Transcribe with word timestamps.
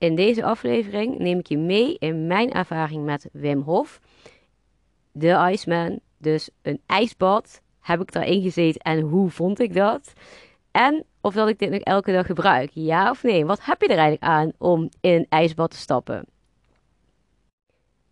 In 0.00 0.14
deze 0.14 0.44
aflevering 0.44 1.18
neem 1.18 1.38
ik 1.38 1.46
je 1.46 1.58
mee 1.58 1.96
in 1.98 2.26
mijn 2.26 2.52
ervaring 2.52 3.04
met 3.04 3.28
Wim 3.32 3.60
Hof, 3.60 4.00
de 5.12 5.48
Iceman. 5.52 6.00
Dus 6.18 6.50
een 6.62 6.80
ijsbad. 6.86 7.60
Heb 7.80 8.00
ik 8.00 8.12
daarin 8.12 8.42
gezeten 8.42 8.80
en 8.80 9.00
hoe 9.00 9.30
vond 9.30 9.60
ik 9.60 9.74
dat? 9.74 10.12
En 10.70 11.04
of 11.20 11.34
dat 11.34 11.48
ik 11.48 11.58
dit 11.58 11.70
nog 11.70 11.80
elke 11.80 12.12
dag 12.12 12.26
gebruik. 12.26 12.70
Ja 12.72 13.10
of 13.10 13.22
nee? 13.22 13.46
Wat 13.46 13.64
heb 13.64 13.80
je 13.80 13.88
er 13.88 13.98
eigenlijk 13.98 14.22
aan 14.22 14.52
om 14.58 14.88
in 15.00 15.12
een 15.12 15.26
ijsbad 15.28 15.70
te 15.70 15.76
stappen? 15.76 16.24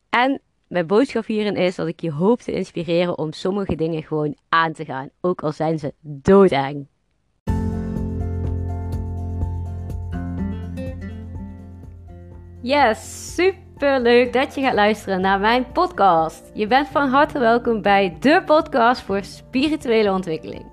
En 0.09 0.41
mijn 0.66 0.86
boodschap 0.86 1.27
hierin 1.27 1.57
is 1.57 1.75
dat 1.75 1.86
ik 1.86 2.00
je 2.00 2.12
hoop 2.12 2.41
te 2.41 2.52
inspireren 2.52 3.18
om 3.18 3.32
sommige 3.32 3.75
dingen 3.75 4.02
gewoon 4.02 4.36
aan 4.48 4.73
te 4.73 4.84
gaan. 4.84 5.11
Ook 5.20 5.43
al 5.43 5.52
zijn 5.52 5.79
ze 5.79 5.95
doodeng. 6.00 6.86
Yes, 12.62 13.35
super 13.35 14.00
leuk 14.00 14.32
dat 14.32 14.54
je 14.54 14.61
gaat 14.61 14.75
luisteren 14.75 15.21
naar 15.21 15.40
mijn 15.40 15.72
podcast. 15.72 16.50
Je 16.54 16.66
bent 16.66 16.89
van 16.89 17.08
harte 17.08 17.39
welkom 17.39 17.82
bij 17.82 18.16
de 18.21 18.43
podcast 18.46 19.00
voor 19.00 19.25
spirituele 19.25 20.11
ontwikkeling. 20.12 20.64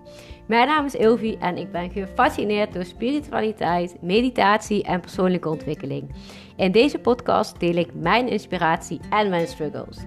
Mijn 0.48 0.68
naam 0.68 0.86
is 0.86 0.96
Ilvi 0.96 1.36
en 1.40 1.58
ik 1.58 1.72
ben 1.72 1.92
gefascineerd 1.92 2.74
door 2.74 2.84
spiritualiteit, 2.84 3.98
meditatie 4.02 4.84
en 4.84 5.00
persoonlijke 5.00 5.50
ontwikkeling. 5.50 6.16
In 6.56 6.72
deze 6.72 7.00
podcast 7.00 7.60
deel 7.60 7.76
ik 7.76 7.94
mijn 7.94 8.28
inspiratie 8.28 9.00
en 9.10 9.30
mijn 9.30 9.48
struggles. 9.48 9.98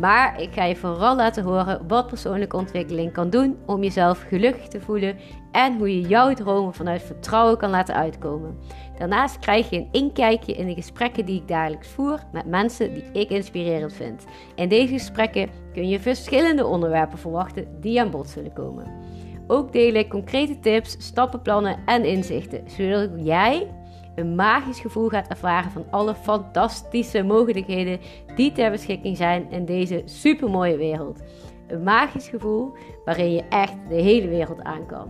Maar 0.00 0.40
ik 0.40 0.52
ga 0.52 0.64
je 0.64 0.76
vooral 0.76 1.16
laten 1.16 1.44
horen 1.44 1.88
wat 1.88 2.06
persoonlijke 2.06 2.56
ontwikkeling 2.56 3.12
kan 3.12 3.30
doen 3.30 3.56
om 3.66 3.82
jezelf 3.82 4.24
gelukkig 4.28 4.68
te 4.68 4.80
voelen 4.80 5.16
en 5.52 5.76
hoe 5.78 6.00
je 6.00 6.08
jouw 6.08 6.34
dromen 6.34 6.74
vanuit 6.74 7.02
vertrouwen 7.02 7.58
kan 7.58 7.70
laten 7.70 7.94
uitkomen. 7.94 8.58
Daarnaast 8.98 9.38
krijg 9.38 9.70
je 9.70 9.76
een 9.76 9.88
inkijkje 9.92 10.52
in 10.52 10.66
de 10.66 10.74
gesprekken 10.74 11.24
die 11.24 11.40
ik 11.40 11.48
dagelijks 11.48 11.88
voer 11.88 12.18
met 12.32 12.46
mensen 12.46 12.94
die 12.94 13.04
ik 13.12 13.30
inspirerend 13.30 13.92
vind. 13.92 14.24
In 14.54 14.68
deze 14.68 14.92
gesprekken 14.92 15.48
kun 15.72 15.88
je 15.88 16.00
verschillende 16.00 16.66
onderwerpen 16.66 17.18
verwachten 17.18 17.80
die 17.80 18.00
aan 18.00 18.10
bod 18.10 18.28
zullen 18.28 18.52
komen. 18.52 19.07
Ook 19.50 19.72
deel 19.72 19.94
ik 19.94 20.08
concrete 20.08 20.60
tips, 20.60 20.96
stappenplannen 20.98 21.78
en 21.86 22.04
inzichten, 22.04 22.62
zodat 22.66 23.10
jij 23.16 23.66
een 24.14 24.34
magisch 24.34 24.80
gevoel 24.80 25.08
gaat 25.08 25.28
ervaren 25.28 25.70
van 25.70 25.84
alle 25.90 26.14
fantastische 26.14 27.22
mogelijkheden 27.22 28.00
die 28.36 28.52
ter 28.52 28.70
beschikking 28.70 29.16
zijn 29.16 29.50
in 29.50 29.64
deze 29.64 30.02
supermooie 30.04 30.76
wereld. 30.76 31.22
Een 31.66 31.82
magisch 31.82 32.28
gevoel 32.28 32.72
waarin 33.04 33.32
je 33.32 33.42
echt 33.48 33.76
de 33.88 33.94
hele 33.94 34.28
wereld 34.28 34.62
aan 34.62 34.86
kan. 34.86 35.08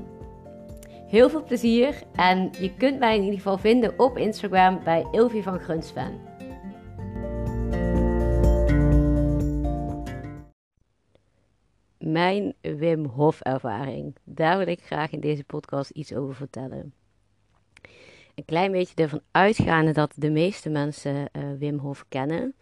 Heel 1.07 1.31
veel 1.31 1.45
plezier 1.45 2.03
en 2.15 2.51
je 2.61 2.75
kunt 2.75 2.99
mij 2.99 3.15
in 3.17 3.23
ieder 3.23 3.37
geval 3.37 3.59
vinden 3.59 3.99
op 3.99 4.19
Instagram 4.19 4.81
bij 4.85 5.07
Ilvi 5.13 5.43
van 5.43 5.59
Grunsven. 5.59 6.28
Mijn 12.19 12.55
Wim 12.61 13.05
Hof 13.05 13.41
ervaring. 13.41 14.15
Daar 14.25 14.59
wil 14.59 14.67
ik 14.67 14.83
graag 14.83 15.11
in 15.11 15.21
deze 15.21 15.45
podcast 15.45 15.91
iets 15.91 16.15
over 16.15 16.35
vertellen. 16.35 16.93
Een 18.35 18.45
klein 18.45 18.73
beetje 18.73 18.95
ervan 18.95 19.21
uitgaande 19.31 19.93
dat 19.93 20.13
de 20.17 20.31
meeste 20.31 20.69
mensen 20.69 21.15
uh, 21.15 21.43
Wim 21.59 21.79
Hof 21.79 22.05
kennen. 22.09 22.55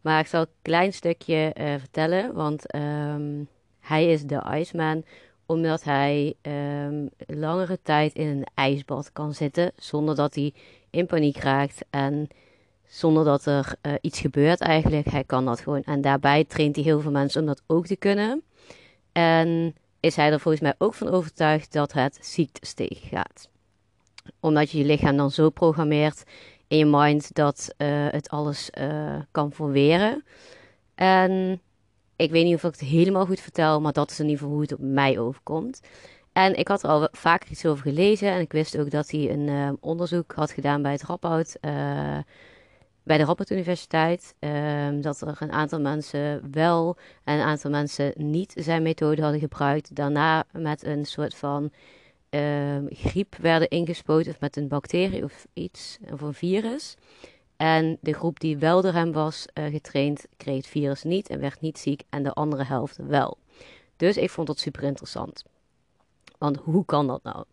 Maar 0.00 0.20
ik 0.20 0.26
zal 0.26 0.40
een 0.40 0.46
klein 0.62 0.92
stukje 0.92 1.54
uh, 1.60 1.74
vertellen, 1.78 2.34
want 2.34 2.74
um, 2.74 3.48
hij 3.80 4.12
is 4.12 4.22
de 4.22 4.42
Iceman 4.54 5.04
omdat 5.46 5.84
hij 5.84 6.34
um, 6.86 7.08
langere 7.26 7.78
tijd 7.82 8.14
in 8.14 8.26
een 8.26 8.46
ijsbad 8.54 9.12
kan 9.12 9.34
zitten 9.34 9.72
zonder 9.76 10.14
dat 10.14 10.34
hij 10.34 10.54
in 10.90 11.06
paniek 11.06 11.36
raakt 11.36 11.84
en 11.90 12.28
zonder 12.86 13.24
dat 13.24 13.46
er 13.46 13.74
uh, 13.82 13.92
iets 14.00 14.20
gebeurt 14.20 14.60
eigenlijk. 14.60 15.06
Hij 15.06 15.24
kan 15.24 15.44
dat 15.44 15.60
gewoon. 15.60 15.82
En 15.82 16.00
daarbij 16.00 16.44
traint 16.44 16.76
hij 16.76 16.84
heel 16.84 17.00
veel 17.00 17.10
mensen 17.10 17.40
om 17.40 17.46
dat 17.46 17.62
ook 17.66 17.86
te 17.86 17.96
kunnen. 17.96 18.42
En 19.12 19.74
is 20.00 20.16
hij 20.16 20.32
er 20.32 20.40
volgens 20.40 20.62
mij 20.62 20.74
ook 20.78 20.94
van 20.94 21.08
overtuigd 21.08 21.72
dat 21.72 21.92
het 21.92 22.18
ziektes 22.20 22.72
tegengaat. 22.72 23.48
Omdat 24.40 24.70
je 24.70 24.78
je 24.78 24.84
lichaam 24.84 25.16
dan 25.16 25.30
zo 25.30 25.50
programmeert 25.50 26.22
in 26.68 26.78
je 26.78 26.84
mind 26.84 27.34
dat 27.34 27.74
uh, 27.78 28.06
het 28.10 28.28
alles 28.28 28.70
uh, 28.78 29.16
kan 29.30 29.52
verweren. 29.52 30.24
En 30.94 31.60
ik 32.16 32.30
weet 32.30 32.44
niet 32.44 32.54
of 32.54 32.64
ik 32.64 32.70
het 32.70 32.80
helemaal 32.80 33.26
goed 33.26 33.40
vertel, 33.40 33.80
maar 33.80 33.92
dat 33.92 34.10
is 34.10 34.18
in 34.18 34.24
ieder 34.24 34.38
geval 34.38 34.54
hoe 34.54 34.62
het 34.62 34.72
op 34.72 34.80
mij 34.80 35.18
overkomt. 35.18 35.80
En 36.32 36.58
ik 36.58 36.68
had 36.68 36.82
er 36.82 36.90
al 36.90 37.08
vaker 37.12 37.50
iets 37.50 37.66
over 37.66 37.82
gelezen 37.82 38.28
en 38.28 38.40
ik 38.40 38.52
wist 38.52 38.78
ook 38.78 38.90
dat 38.90 39.10
hij 39.10 39.30
een 39.30 39.48
uh, 39.48 39.72
onderzoek 39.80 40.32
had 40.32 40.50
gedaan 40.50 40.82
bij 40.82 40.92
het 40.92 41.58
uh, 41.60 42.18
bij 43.02 43.18
de 43.18 43.24
Radboud 43.24 43.50
Universiteit. 43.50 44.34
Uh, 44.40 44.88
dat 45.00 45.20
er 45.20 45.36
een 45.38 45.52
aantal 45.52 45.80
mensen 45.80 46.50
wel 46.50 46.96
en 47.24 47.38
een 47.38 47.44
aantal 47.44 47.70
mensen 47.70 48.12
niet 48.16 48.52
zijn 48.56 48.82
methode 48.82 49.22
hadden 49.22 49.40
gebruikt. 49.40 49.94
Daarna 49.94 50.44
met 50.52 50.84
een 50.84 51.04
soort 51.04 51.34
van 51.34 51.70
ehm, 52.30 52.86
griep 52.88 53.36
werden 53.36 53.68
ingespoten 53.68 54.32
of 54.32 54.40
met 54.40 54.56
een 54.56 54.68
bacterie 54.68 55.24
of 55.24 55.46
iets, 55.52 55.98
of 56.12 56.20
een 56.20 56.34
virus. 56.34 56.96
En 57.56 57.98
de 58.00 58.12
groep 58.12 58.40
die 58.40 58.58
wel 58.58 58.82
door 58.82 58.92
hem 58.92 59.12
was 59.12 59.46
uh, 59.54 59.64
getraind, 59.64 60.26
kreeg 60.36 60.56
het 60.56 60.66
virus 60.66 61.02
niet 61.02 61.28
en 61.28 61.40
werd 61.40 61.60
niet 61.60 61.78
ziek. 61.78 62.02
En 62.08 62.22
de 62.22 62.32
andere 62.32 62.64
helft 62.64 62.96
wel. 62.96 63.38
Dus 63.96 64.16
ik 64.16 64.30
vond 64.30 64.46
dat 64.46 64.58
super 64.58 64.82
interessant. 64.82 65.44
Want 66.38 66.56
hoe 66.56 66.84
kan 66.84 67.06
dat 67.06 67.22
nou? 67.22 67.44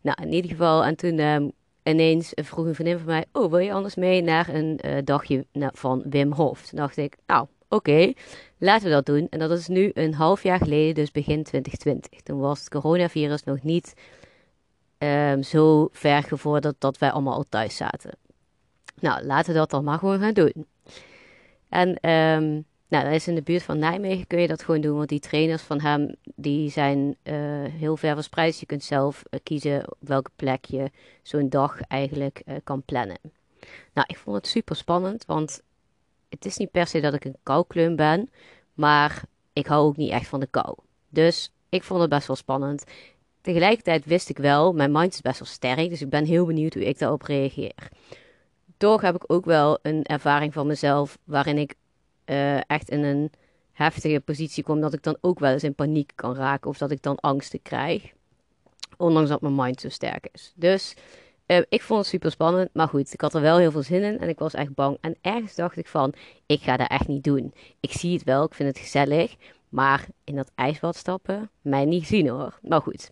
Nou, 0.00 0.22
in 0.22 0.32
ieder 0.32 0.50
geval, 0.50 0.84
en 0.84 0.96
toen 0.96 1.18
uh, 1.18 1.36
ineens 1.88 2.32
vroeg 2.34 2.66
een 2.66 2.74
vriendin 2.74 2.98
van 2.98 3.06
mij: 3.06 3.24
Oh, 3.32 3.50
wil 3.50 3.58
je 3.58 3.72
anders 3.72 3.94
mee 3.94 4.22
naar 4.22 4.48
een 4.48 4.80
uh, 4.86 4.96
dagje 5.04 5.46
van 5.52 6.02
Wim 6.08 6.32
Hof? 6.32 6.66
Toen 6.66 6.78
dacht 6.78 6.96
ik: 6.96 7.16
Nou, 7.26 7.46
oké, 7.68 8.12
laten 8.58 8.84
we 8.84 8.92
dat 8.92 9.06
doen. 9.06 9.26
En 9.30 9.38
dat 9.38 9.50
is 9.50 9.68
nu 9.68 9.90
een 9.94 10.14
half 10.14 10.42
jaar 10.42 10.58
geleden, 10.58 10.94
dus 10.94 11.10
begin 11.10 11.42
2020. 11.42 12.20
Toen 12.20 12.38
was 12.38 12.58
het 12.58 12.68
coronavirus 12.68 13.44
nog 13.44 13.62
niet 13.62 13.94
um, 14.98 15.42
zo 15.42 15.88
ver 15.92 16.22
gevorderd 16.22 16.74
dat 16.78 16.98
wij 16.98 17.10
allemaal 17.10 17.34
al 17.34 17.44
thuis 17.48 17.76
zaten. 17.76 18.18
Nou, 19.00 19.24
laten 19.24 19.52
we 19.52 19.58
dat 19.58 19.70
dan 19.70 19.84
maar 19.84 19.98
gewoon 19.98 20.20
gaan 20.20 20.34
doen. 20.34 20.66
En 21.68 22.10
um, 22.10 22.64
nou, 22.88 23.04
dat 23.04 23.12
is 23.12 23.28
in 23.28 23.34
de 23.34 23.42
buurt 23.42 23.62
van 23.62 23.78
Nijmegen 23.78 24.26
kun 24.26 24.40
je 24.40 24.46
dat 24.46 24.62
gewoon 24.62 24.80
doen, 24.80 24.96
want 24.96 25.08
die 25.08 25.20
trainers 25.20 25.62
van 25.62 25.80
hem 25.80 26.14
die 26.34 26.70
zijn 26.70 27.16
uh, 27.22 27.34
heel 27.64 27.96
ver 27.96 28.14
verspreid. 28.14 28.50
Dus 28.50 28.60
je 28.60 28.66
kunt 28.66 28.84
zelf 28.84 29.22
uh, 29.30 29.40
kiezen 29.42 29.90
op 29.90 29.96
welke 30.00 30.30
plek 30.36 30.64
je 30.64 30.90
zo'n 31.22 31.48
dag 31.48 31.80
eigenlijk 31.80 32.42
uh, 32.46 32.54
kan 32.64 32.82
plannen. 32.82 33.18
Nou, 33.92 34.06
ik 34.10 34.16
vond 34.16 34.36
het 34.36 34.46
super 34.46 34.76
spannend, 34.76 35.24
want 35.24 35.62
het 36.28 36.44
is 36.44 36.56
niet 36.56 36.70
per 36.70 36.86
se 36.86 37.00
dat 37.00 37.14
ik 37.14 37.24
een 37.24 37.36
koukleum 37.42 37.96
ben, 37.96 38.30
maar 38.74 39.22
ik 39.52 39.66
hou 39.66 39.86
ook 39.86 39.96
niet 39.96 40.10
echt 40.10 40.28
van 40.28 40.40
de 40.40 40.46
kou. 40.46 40.76
Dus 41.08 41.52
ik 41.68 41.82
vond 41.82 42.00
het 42.00 42.10
best 42.10 42.26
wel 42.26 42.36
spannend. 42.36 42.84
Tegelijkertijd 43.40 44.04
wist 44.04 44.28
ik 44.28 44.38
wel, 44.38 44.72
mijn 44.72 44.92
mind 44.92 45.12
is 45.12 45.20
best 45.20 45.38
wel 45.38 45.48
sterk, 45.48 45.88
dus 45.88 46.02
ik 46.02 46.10
ben 46.10 46.24
heel 46.24 46.46
benieuwd 46.46 46.74
hoe 46.74 46.84
ik 46.84 46.98
daarop 46.98 47.22
reageer 47.22 47.90
toch 48.76 49.00
heb 49.00 49.14
ik 49.14 49.24
ook 49.26 49.44
wel 49.44 49.78
een 49.82 50.02
ervaring 50.02 50.52
van 50.52 50.66
mezelf 50.66 51.18
waarin 51.24 51.58
ik 51.58 51.74
uh, 52.26 52.70
echt 52.70 52.90
in 52.90 53.04
een 53.04 53.30
heftige 53.72 54.20
positie 54.20 54.64
kom 54.64 54.80
dat 54.80 54.92
ik 54.92 55.02
dan 55.02 55.16
ook 55.20 55.38
wel 55.38 55.52
eens 55.52 55.64
in 55.64 55.74
paniek 55.74 56.12
kan 56.14 56.34
raken 56.34 56.70
of 56.70 56.78
dat 56.78 56.90
ik 56.90 57.02
dan 57.02 57.16
angsten 57.16 57.62
krijg. 57.62 58.12
Ondanks 58.96 59.28
dat 59.28 59.40
mijn 59.40 59.54
mind 59.54 59.80
zo 59.80 59.88
sterk 59.88 60.28
is. 60.32 60.52
Dus 60.56 60.94
uh, 61.46 61.62
ik 61.68 61.82
vond 61.82 62.00
het 62.00 62.08
super 62.08 62.30
spannend, 62.30 62.70
maar 62.72 62.88
goed, 62.88 63.12
ik 63.12 63.20
had 63.20 63.34
er 63.34 63.40
wel 63.40 63.58
heel 63.58 63.70
veel 63.70 63.82
zin 63.82 64.02
in 64.02 64.18
en 64.18 64.28
ik 64.28 64.38
was 64.38 64.54
echt 64.54 64.74
bang. 64.74 64.98
En 65.00 65.16
ergens 65.20 65.54
dacht 65.54 65.76
ik 65.76 65.86
van, 65.86 66.14
ik 66.46 66.60
ga 66.60 66.76
dat 66.76 66.90
echt 66.90 67.08
niet 67.08 67.24
doen. 67.24 67.54
Ik 67.80 67.92
zie 67.92 68.12
het 68.12 68.24
wel, 68.24 68.44
ik 68.44 68.54
vind 68.54 68.68
het 68.68 68.78
gezellig, 68.78 69.36
maar 69.68 70.06
in 70.24 70.36
dat 70.36 70.50
ijsbad 70.54 70.96
stappen, 70.96 71.50
mij 71.60 71.84
niet 71.84 72.06
zien 72.06 72.28
hoor. 72.28 72.58
Maar 72.62 72.80
goed, 72.80 73.10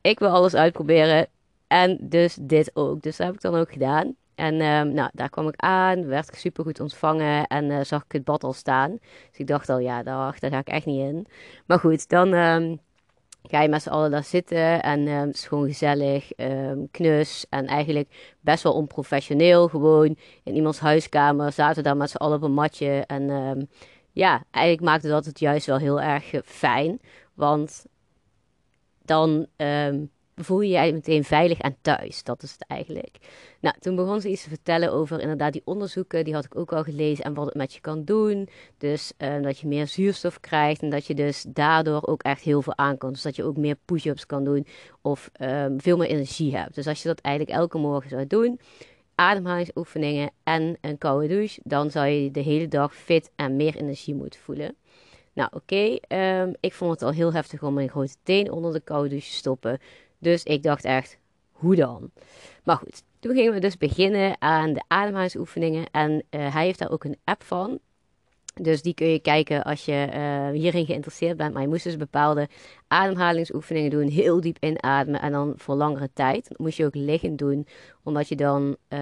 ik 0.00 0.18
wil 0.18 0.28
alles 0.28 0.54
uitproberen 0.54 1.28
en 1.66 1.98
dus 2.00 2.38
dit 2.40 2.70
ook. 2.74 3.02
Dus 3.02 3.16
dat 3.16 3.26
heb 3.26 3.36
ik 3.36 3.42
dan 3.42 3.54
ook 3.54 3.72
gedaan. 3.72 4.14
En 4.36 4.60
um, 4.60 4.92
nou, 4.92 5.10
daar 5.12 5.30
kwam 5.30 5.48
ik 5.48 5.54
aan, 5.56 6.06
werd 6.06 6.28
ik 6.28 6.34
super 6.34 6.64
goed 6.64 6.80
ontvangen 6.80 7.46
en 7.46 7.64
uh, 7.64 7.80
zag 7.82 8.04
ik 8.04 8.12
het 8.12 8.24
bad 8.24 8.44
al 8.44 8.52
staan. 8.52 8.98
Dus 9.30 9.38
ik 9.38 9.46
dacht 9.46 9.68
al, 9.68 9.78
ja, 9.78 10.02
daar, 10.02 10.36
ga 10.40 10.58
ik 10.58 10.68
echt 10.68 10.86
niet 10.86 11.00
in. 11.00 11.26
Maar 11.66 11.78
goed, 11.78 12.08
dan 12.08 12.32
um, 12.32 12.80
ga 13.42 13.62
je 13.62 13.68
met 13.68 13.82
z'n 13.82 13.88
allen 13.88 14.10
daar 14.10 14.24
zitten 14.24 14.82
en 14.82 15.08
um, 15.08 15.26
het 15.26 15.34
is 15.34 15.46
gewoon 15.46 15.66
gezellig, 15.66 16.30
knus 16.90 17.46
en 17.48 17.66
eigenlijk 17.66 18.36
best 18.40 18.62
wel 18.62 18.72
onprofessioneel. 18.72 19.68
Gewoon 19.68 20.16
in 20.42 20.54
iemands 20.54 20.78
huiskamer 20.78 21.52
zaten 21.52 21.76
we 21.76 21.82
daar 21.82 21.96
met 21.96 22.10
z'n 22.10 22.16
allen 22.16 22.36
op 22.36 22.42
een 22.42 22.52
matje. 22.52 23.04
En 23.06 23.68
ja, 24.12 24.44
eigenlijk 24.50 24.84
maakte 24.84 25.08
dat 25.08 25.24
het 25.24 25.38
juist 25.38 25.66
wel 25.66 25.78
heel 25.78 26.00
erg 26.00 26.32
fijn, 26.44 27.00
want 27.34 27.86
dan 29.04 29.46
voel 30.44 30.60
je 30.60 30.78
je 30.78 30.92
meteen 30.92 31.24
veilig 31.24 31.58
en 31.58 31.76
thuis. 31.82 32.22
Dat 32.22 32.42
is 32.42 32.52
het 32.52 32.64
eigenlijk. 32.66 33.16
Nou, 33.60 33.74
toen 33.80 33.96
begon 33.96 34.20
ze 34.20 34.30
iets 34.30 34.42
te 34.42 34.48
vertellen 34.48 34.92
over 34.92 35.20
inderdaad 35.20 35.52
die 35.52 35.62
onderzoeken. 35.64 36.24
Die 36.24 36.34
had 36.34 36.44
ik 36.44 36.56
ook 36.56 36.72
al 36.72 36.82
gelezen 36.82 37.24
en 37.24 37.34
wat 37.34 37.46
het 37.46 37.54
met 37.54 37.74
je 37.74 37.80
kan 37.80 38.04
doen. 38.04 38.48
Dus 38.78 39.12
uh, 39.18 39.42
dat 39.42 39.58
je 39.58 39.66
meer 39.66 39.86
zuurstof 39.86 40.40
krijgt 40.40 40.82
en 40.82 40.90
dat 40.90 41.06
je 41.06 41.14
dus 41.14 41.44
daardoor 41.48 42.06
ook 42.06 42.22
echt 42.22 42.42
heel 42.42 42.62
veel 42.62 42.76
aan 42.76 42.98
kan. 42.98 43.12
Dus 43.12 43.22
dat 43.22 43.36
je 43.36 43.44
ook 43.44 43.56
meer 43.56 43.76
push-ups 43.84 44.26
kan 44.26 44.44
doen 44.44 44.66
of 45.02 45.30
um, 45.40 45.80
veel 45.80 45.96
meer 45.96 46.08
energie 46.08 46.56
hebt. 46.56 46.74
Dus 46.74 46.86
als 46.86 47.02
je 47.02 47.08
dat 47.08 47.20
eigenlijk 47.20 47.58
elke 47.58 47.78
morgen 47.78 48.10
zou 48.10 48.26
doen, 48.26 48.60
ademhalingsoefeningen 49.14 50.30
en 50.42 50.76
een 50.80 50.98
koude 50.98 51.28
douche, 51.28 51.60
dan 51.64 51.90
zou 51.90 52.06
je 52.06 52.30
de 52.30 52.40
hele 52.40 52.68
dag 52.68 52.94
fit 52.94 53.30
en 53.36 53.56
meer 53.56 53.76
energie 53.76 54.14
moeten 54.14 54.40
voelen. 54.40 54.76
Nou, 55.36 55.48
oké, 55.52 55.96
ehm, 56.08 56.52
ik 56.60 56.72
vond 56.72 56.90
het 56.90 57.02
al 57.02 57.10
heel 57.10 57.32
heftig 57.32 57.62
om 57.62 57.74
mijn 57.74 57.88
grote 57.88 58.14
teen 58.22 58.50
onder 58.50 58.72
de 58.72 58.80
koude 58.80 59.08
douche 59.08 59.30
te 59.30 59.36
stoppen. 59.36 59.78
Dus 60.26 60.42
ik 60.42 60.62
dacht 60.62 60.84
echt, 60.84 61.18
hoe 61.52 61.76
dan? 61.76 62.10
Maar 62.64 62.76
goed, 62.76 63.02
toen 63.18 63.34
gingen 63.34 63.52
we 63.52 63.60
dus 63.60 63.76
beginnen 63.76 64.36
aan 64.38 64.72
de 64.72 64.82
ademhalingsoefeningen. 64.88 65.86
En 65.90 66.22
eh, 66.30 66.54
hij 66.54 66.64
heeft 66.64 66.78
daar 66.78 66.90
ook 66.90 67.04
een 67.04 67.18
app 67.24 67.42
van. 67.42 67.78
Dus 68.54 68.82
die 68.82 68.94
kun 68.94 69.06
je 69.06 69.18
kijken 69.18 69.64
als 69.64 69.84
je 69.84 70.08
uh, 70.14 70.60
hierin 70.60 70.86
geïnteresseerd 70.86 71.36
bent. 71.36 71.52
Maar 71.52 71.62
je 71.62 71.68
moest 71.68 71.84
dus 71.84 71.96
bepaalde 71.96 72.48
ademhalingsoefeningen 72.88 73.90
doen. 73.90 74.08
Heel 74.08 74.40
diep 74.40 74.56
inademen 74.60 75.20
en 75.20 75.32
dan 75.32 75.52
voor 75.56 75.74
langere 75.74 76.10
tijd. 76.12 76.48
Dat 76.48 76.58
moest 76.58 76.76
je 76.76 76.84
ook 76.84 76.94
liggend 76.94 77.38
doen. 77.38 77.66
Omdat 78.02 78.28
je 78.28 78.36
dan, 78.36 78.76
uh, 78.88 78.98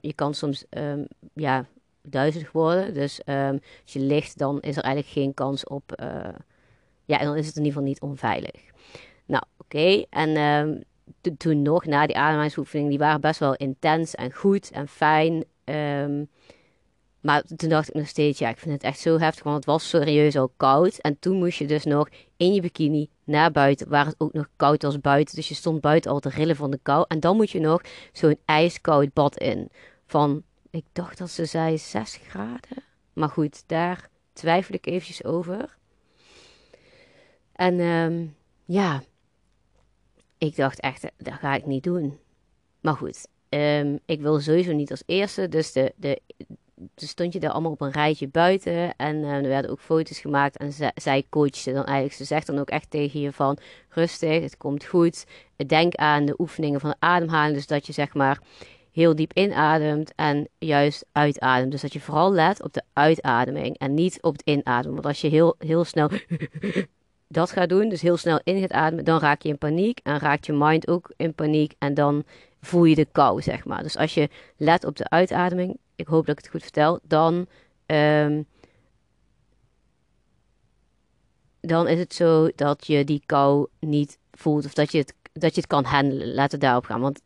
je 0.00 0.12
kan 0.14 0.34
soms 0.34 0.64
um, 0.70 1.06
ja, 1.32 1.66
duizelig 2.02 2.52
worden. 2.52 2.94
Dus 2.94 3.20
um, 3.26 3.60
als 3.82 3.92
je 3.92 4.00
ligt, 4.00 4.38
dan 4.38 4.60
is 4.60 4.76
er 4.76 4.82
eigenlijk 4.82 5.14
geen 5.14 5.34
kans 5.34 5.64
op, 5.64 5.94
ja, 7.04 7.18
dan 7.18 7.36
is 7.36 7.46
het 7.46 7.56
in 7.56 7.64
ieder 7.64 7.78
geval 7.78 7.82
niet 7.82 8.00
onveilig. 8.00 8.74
Oké. 9.66 10.04
En 10.10 10.36
um, 10.36 10.82
toen 11.36 11.62
nog, 11.62 11.84
na 11.84 12.06
die 12.06 12.16
ademhalingsoefeningen, 12.16 12.90
die 12.90 12.98
waren 12.98 13.20
best 13.20 13.40
wel 13.40 13.54
intens 13.54 14.14
en 14.14 14.32
goed 14.32 14.70
en 14.70 14.88
fijn. 14.88 15.44
Um, 15.64 16.28
maar 17.26 17.42
toen 17.56 17.68
dacht 17.68 17.88
ik 17.88 17.94
nog 17.94 18.08
steeds, 18.08 18.38
ja, 18.38 18.48
ik 18.48 18.58
vind 18.58 18.74
het 18.74 18.82
echt 18.82 18.98
zo 18.98 19.18
heftig, 19.18 19.44
want 19.44 19.56
het 19.56 19.64
was 19.64 19.88
serieus 19.88 20.36
al 20.36 20.52
koud. 20.56 20.98
En 20.98 21.18
toen 21.18 21.38
moest 21.38 21.58
je 21.58 21.66
dus 21.66 21.84
nog 21.84 22.08
in 22.36 22.54
je 22.54 22.60
bikini 22.60 23.08
naar 23.24 23.50
buiten, 23.50 23.88
waar 23.88 24.06
het 24.06 24.14
ook 24.18 24.32
nog 24.32 24.48
koud 24.56 24.82
was 24.82 25.00
buiten. 25.00 25.36
Dus 25.36 25.48
je 25.48 25.54
stond 25.54 25.80
buiten 25.80 26.10
al 26.10 26.20
te 26.20 26.28
rillen 26.28 26.56
van 26.56 26.70
de 26.70 26.78
kou. 26.82 27.04
En 27.08 27.20
dan 27.20 27.36
moet 27.36 27.50
je 27.50 27.60
nog 27.60 27.80
zo'n 28.12 28.38
ijskoud 28.44 29.12
bad 29.12 29.38
in. 29.38 29.68
Van, 30.06 30.42
ik 30.70 30.84
dacht 30.92 31.18
dat 31.18 31.30
ze 31.30 31.44
zei 31.44 31.78
6 31.78 32.20
graden. 32.28 32.84
Maar 33.12 33.28
goed, 33.28 33.62
daar 33.66 34.08
twijfel 34.32 34.74
ik 34.74 34.86
eventjes 34.86 35.24
over. 35.24 35.76
En 37.52 37.80
um, 37.80 38.36
ja, 38.64 39.02
ik 40.46 40.56
dacht 40.56 40.80
echt, 40.80 41.06
dat 41.16 41.34
ga 41.34 41.54
ik 41.54 41.66
niet 41.66 41.82
doen. 41.82 42.18
Maar 42.80 42.96
goed, 42.96 43.26
um, 43.48 43.98
ik 44.06 44.20
wil 44.20 44.40
sowieso 44.40 44.72
niet 44.72 44.90
als 44.90 45.02
eerste. 45.06 45.48
Dus 45.48 45.72
de, 45.72 45.92
de, 45.96 46.20
stond 46.94 47.32
je 47.32 47.40
daar 47.40 47.50
allemaal 47.50 47.70
op 47.70 47.80
een 47.80 47.90
rijtje 47.90 48.28
buiten. 48.28 48.96
En 48.96 49.16
uh, 49.16 49.34
er 49.34 49.48
werden 49.48 49.70
ook 49.70 49.80
foto's 49.80 50.18
gemaakt. 50.18 50.56
En 50.56 50.72
ze, 50.72 50.90
zij 50.94 51.26
coachte 51.30 51.72
dan 51.72 51.84
eigenlijk. 51.84 52.14
Ze 52.14 52.24
zegt 52.24 52.46
dan 52.46 52.58
ook 52.58 52.70
echt 52.70 52.90
tegen 52.90 53.20
je 53.20 53.32
van 53.32 53.58
rustig, 53.88 54.42
het 54.42 54.56
komt 54.56 54.84
goed. 54.84 55.24
Denk 55.66 55.94
aan 55.94 56.24
de 56.24 56.34
oefeningen 56.38 56.80
van 56.80 56.90
de 56.90 56.96
ademhaling. 56.98 57.54
Dus 57.54 57.66
dat 57.66 57.86
je 57.86 57.92
zeg 57.92 58.14
maar 58.14 58.40
heel 58.92 59.14
diep 59.14 59.32
inademt 59.32 60.12
en 60.14 60.48
juist 60.58 61.06
uitademt. 61.12 61.70
Dus 61.70 61.80
dat 61.80 61.92
je 61.92 62.00
vooral 62.00 62.32
let 62.32 62.62
op 62.62 62.72
de 62.72 62.82
uitademing 62.92 63.78
en 63.78 63.94
niet 63.94 64.22
op 64.22 64.32
het 64.32 64.42
inademen. 64.42 64.94
Want 64.94 65.06
als 65.06 65.20
je 65.20 65.28
heel, 65.28 65.54
heel 65.58 65.84
snel 65.84 66.10
dat 67.28 67.50
gaat 67.50 67.68
doen, 67.68 67.88
dus 67.88 68.00
heel 68.00 68.16
snel 68.16 68.40
in 68.44 68.60
gaat 68.60 68.72
ademen, 68.72 69.04
dan 69.04 69.18
raak 69.18 69.42
je 69.42 69.48
in 69.48 69.58
paniek 69.58 70.00
en 70.02 70.18
raakt 70.18 70.46
je 70.46 70.52
mind 70.52 70.88
ook 70.88 71.12
in 71.16 71.34
paniek 71.34 71.74
en 71.78 71.94
dan 71.94 72.24
voel 72.60 72.84
je 72.84 72.94
de 72.94 73.06
kou, 73.12 73.42
zeg 73.42 73.64
maar. 73.64 73.82
Dus 73.82 73.96
als 73.96 74.14
je 74.14 74.28
let 74.56 74.84
op 74.84 74.96
de 74.96 75.08
uitademing, 75.08 75.78
ik 75.96 76.06
hoop 76.06 76.26
dat 76.26 76.38
ik 76.38 76.44
het 76.44 76.52
goed 76.52 76.62
vertel, 76.62 77.00
dan, 77.02 77.46
um, 77.86 78.46
dan 81.60 81.88
is 81.88 81.98
het 81.98 82.14
zo 82.14 82.50
dat 82.54 82.86
je 82.86 83.04
die 83.04 83.22
kou 83.26 83.66
niet 83.80 84.18
voelt 84.32 84.64
of 84.64 84.72
dat 84.72 84.92
je 84.92 84.98
het, 84.98 85.14
dat 85.32 85.54
je 85.54 85.60
het 85.60 85.70
kan 85.70 85.84
handelen. 85.84 86.34
Laat 86.34 86.52
het 86.52 86.60
daarop 86.60 86.84
gaan, 86.84 87.00
want 87.00 87.20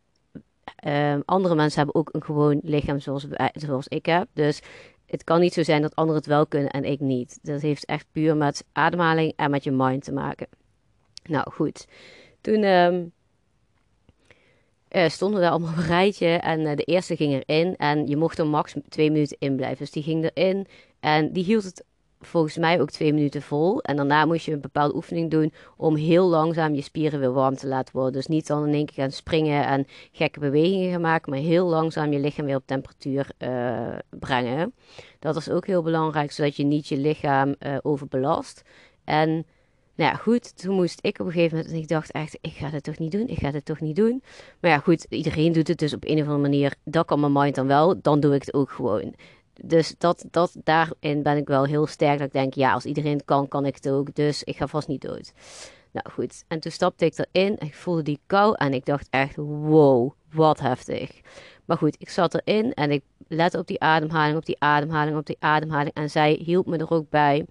um, 0.86 1.22
andere 1.24 1.54
mensen 1.54 1.76
hebben 1.76 1.94
ook 1.94 2.08
een 2.12 2.24
gewoon 2.24 2.60
lichaam 2.62 3.00
zoals, 3.00 3.26
zoals 3.52 3.88
ik 3.88 4.06
heb. 4.06 4.28
Dus 4.32 4.60
het 5.10 5.24
kan 5.24 5.40
niet 5.40 5.52
zo 5.52 5.62
zijn 5.62 5.82
dat 5.82 5.96
anderen 5.96 6.20
het 6.20 6.30
wel 6.30 6.46
kunnen 6.46 6.70
en 6.70 6.84
ik 6.84 7.00
niet. 7.00 7.38
Dat 7.42 7.60
heeft 7.60 7.84
echt 7.84 8.06
puur 8.12 8.36
met 8.36 8.64
ademhaling 8.72 9.32
en 9.36 9.50
met 9.50 9.64
je 9.64 9.70
mind 9.70 10.04
te 10.04 10.12
maken. 10.12 10.46
Nou 11.22 11.50
goed, 11.52 11.86
toen 12.40 12.64
um, 12.64 13.12
uh, 14.90 15.08
stonden 15.08 15.38
we 15.38 15.44
daar 15.44 15.54
allemaal 15.54 15.72
op 15.72 15.76
een 15.76 15.84
rijtje 15.84 16.26
en 16.26 16.60
uh, 16.60 16.76
de 16.76 16.84
eerste 16.84 17.16
ging 17.16 17.44
erin 17.46 17.76
en 17.76 18.06
je 18.06 18.16
mocht 18.16 18.38
er 18.38 18.46
max 18.46 18.74
twee 18.88 19.10
minuten 19.10 19.36
in 19.38 19.56
blijven. 19.56 19.78
Dus 19.78 19.90
die 19.90 20.02
ging 20.02 20.30
erin 20.32 20.66
en 21.00 21.32
die 21.32 21.44
hield 21.44 21.64
het 21.64 21.84
volgens 22.20 22.56
mij 22.56 22.80
ook 22.80 22.90
twee 22.90 23.12
minuten 23.12 23.42
vol. 23.42 23.82
En 23.82 23.96
daarna 23.96 24.24
moest 24.24 24.44
je 24.44 24.52
een 24.52 24.60
bepaalde 24.60 24.94
oefening 24.94 25.30
doen 25.30 25.52
om 25.76 25.96
heel 25.96 26.28
langzaam 26.28 26.74
je 26.74 26.82
spieren 26.82 27.20
weer 27.20 27.32
warm 27.32 27.56
te 27.56 27.66
laten 27.66 27.94
worden. 27.94 28.12
Dus 28.12 28.26
niet 28.26 28.46
dan 28.46 28.66
in 28.66 28.74
één 28.74 28.86
keer 28.86 28.94
gaan 28.96 29.10
springen 29.10 29.66
en 29.66 29.86
gekke 30.12 30.40
bewegingen 30.40 30.90
gaan 30.90 31.00
maken, 31.00 31.30
maar 31.30 31.40
heel 31.40 31.66
langzaam 31.66 32.12
je 32.12 32.18
lichaam 32.18 32.46
weer 32.46 32.56
op 32.56 32.66
temperatuur 32.66 33.30
uh, 33.38 33.88
brengen. 34.10 34.74
Dat 35.18 35.36
is 35.36 35.50
ook 35.50 35.66
heel 35.66 35.82
belangrijk, 35.82 36.32
zodat 36.32 36.56
je 36.56 36.64
niet 36.64 36.88
je 36.88 36.96
lichaam 36.96 37.54
uh, 37.58 37.76
overbelast. 37.82 38.62
En 39.04 39.46
nou 39.94 40.12
ja, 40.12 40.14
goed, 40.14 40.56
toen 40.62 40.74
moest 40.74 40.98
ik 41.02 41.18
op 41.18 41.26
een 41.26 41.32
gegeven 41.32 41.56
moment, 41.56 41.74
en 41.74 41.80
ik 41.80 41.88
dacht 41.88 42.12
echt, 42.12 42.38
ik 42.40 42.52
ga 42.52 42.70
dit 42.70 42.82
toch 42.82 42.98
niet 42.98 43.12
doen, 43.12 43.28
ik 43.28 43.38
ga 43.38 43.50
dit 43.50 43.64
toch 43.64 43.80
niet 43.80 43.96
doen. 43.96 44.22
Maar 44.60 44.70
ja, 44.70 44.78
goed, 44.78 45.06
iedereen 45.08 45.52
doet 45.52 45.68
het 45.68 45.78
dus 45.78 45.94
op 45.94 46.04
een 46.04 46.16
of 46.16 46.22
andere 46.22 46.38
manier. 46.38 46.74
Dat 46.84 47.06
kan 47.06 47.20
mijn 47.20 47.32
mind 47.32 47.54
dan 47.54 47.66
wel, 47.66 48.00
dan 48.00 48.20
doe 48.20 48.34
ik 48.34 48.40
het 48.40 48.54
ook 48.54 48.70
gewoon 48.70 49.14
dus 49.62 49.94
dat, 49.98 50.24
dat, 50.30 50.56
daarin 50.64 51.22
ben 51.22 51.36
ik 51.36 51.48
wel 51.48 51.64
heel 51.64 51.86
sterk. 51.86 52.18
Dat 52.18 52.26
ik 52.26 52.32
denk, 52.32 52.54
ja, 52.54 52.72
als 52.72 52.84
iedereen 52.84 53.12
het 53.12 53.24
kan, 53.24 53.48
kan 53.48 53.66
ik 53.66 53.74
het 53.74 53.88
ook. 53.88 54.14
Dus 54.14 54.42
ik 54.44 54.56
ga 54.56 54.66
vast 54.66 54.88
niet 54.88 55.00
dood. 55.00 55.32
Nou 55.90 56.10
goed, 56.10 56.44
en 56.48 56.60
toen 56.60 56.72
stapte 56.72 57.04
ik 57.04 57.18
erin. 57.18 57.58
En 57.58 57.66
ik 57.66 57.74
voelde 57.74 58.02
die 58.02 58.20
kou. 58.26 58.54
En 58.56 58.72
ik 58.72 58.84
dacht 58.84 59.06
echt, 59.10 59.36
wow, 59.36 60.12
wat 60.32 60.60
heftig. 60.60 61.20
Maar 61.64 61.76
goed, 61.76 61.96
ik 61.98 62.08
zat 62.08 62.34
erin 62.34 62.72
en 62.72 62.90
ik 62.90 63.02
lette 63.28 63.58
op 63.58 63.66
die 63.66 63.80
ademhaling, 63.80 64.36
op 64.36 64.46
die 64.46 64.60
ademhaling, 64.60 65.16
op 65.16 65.26
die 65.26 65.36
ademhaling. 65.38 65.94
En 65.94 66.10
zij 66.10 66.32
hielp 66.32 66.66
me 66.66 66.76
er 66.76 66.90
ook 66.90 67.10
bij. 67.10 67.46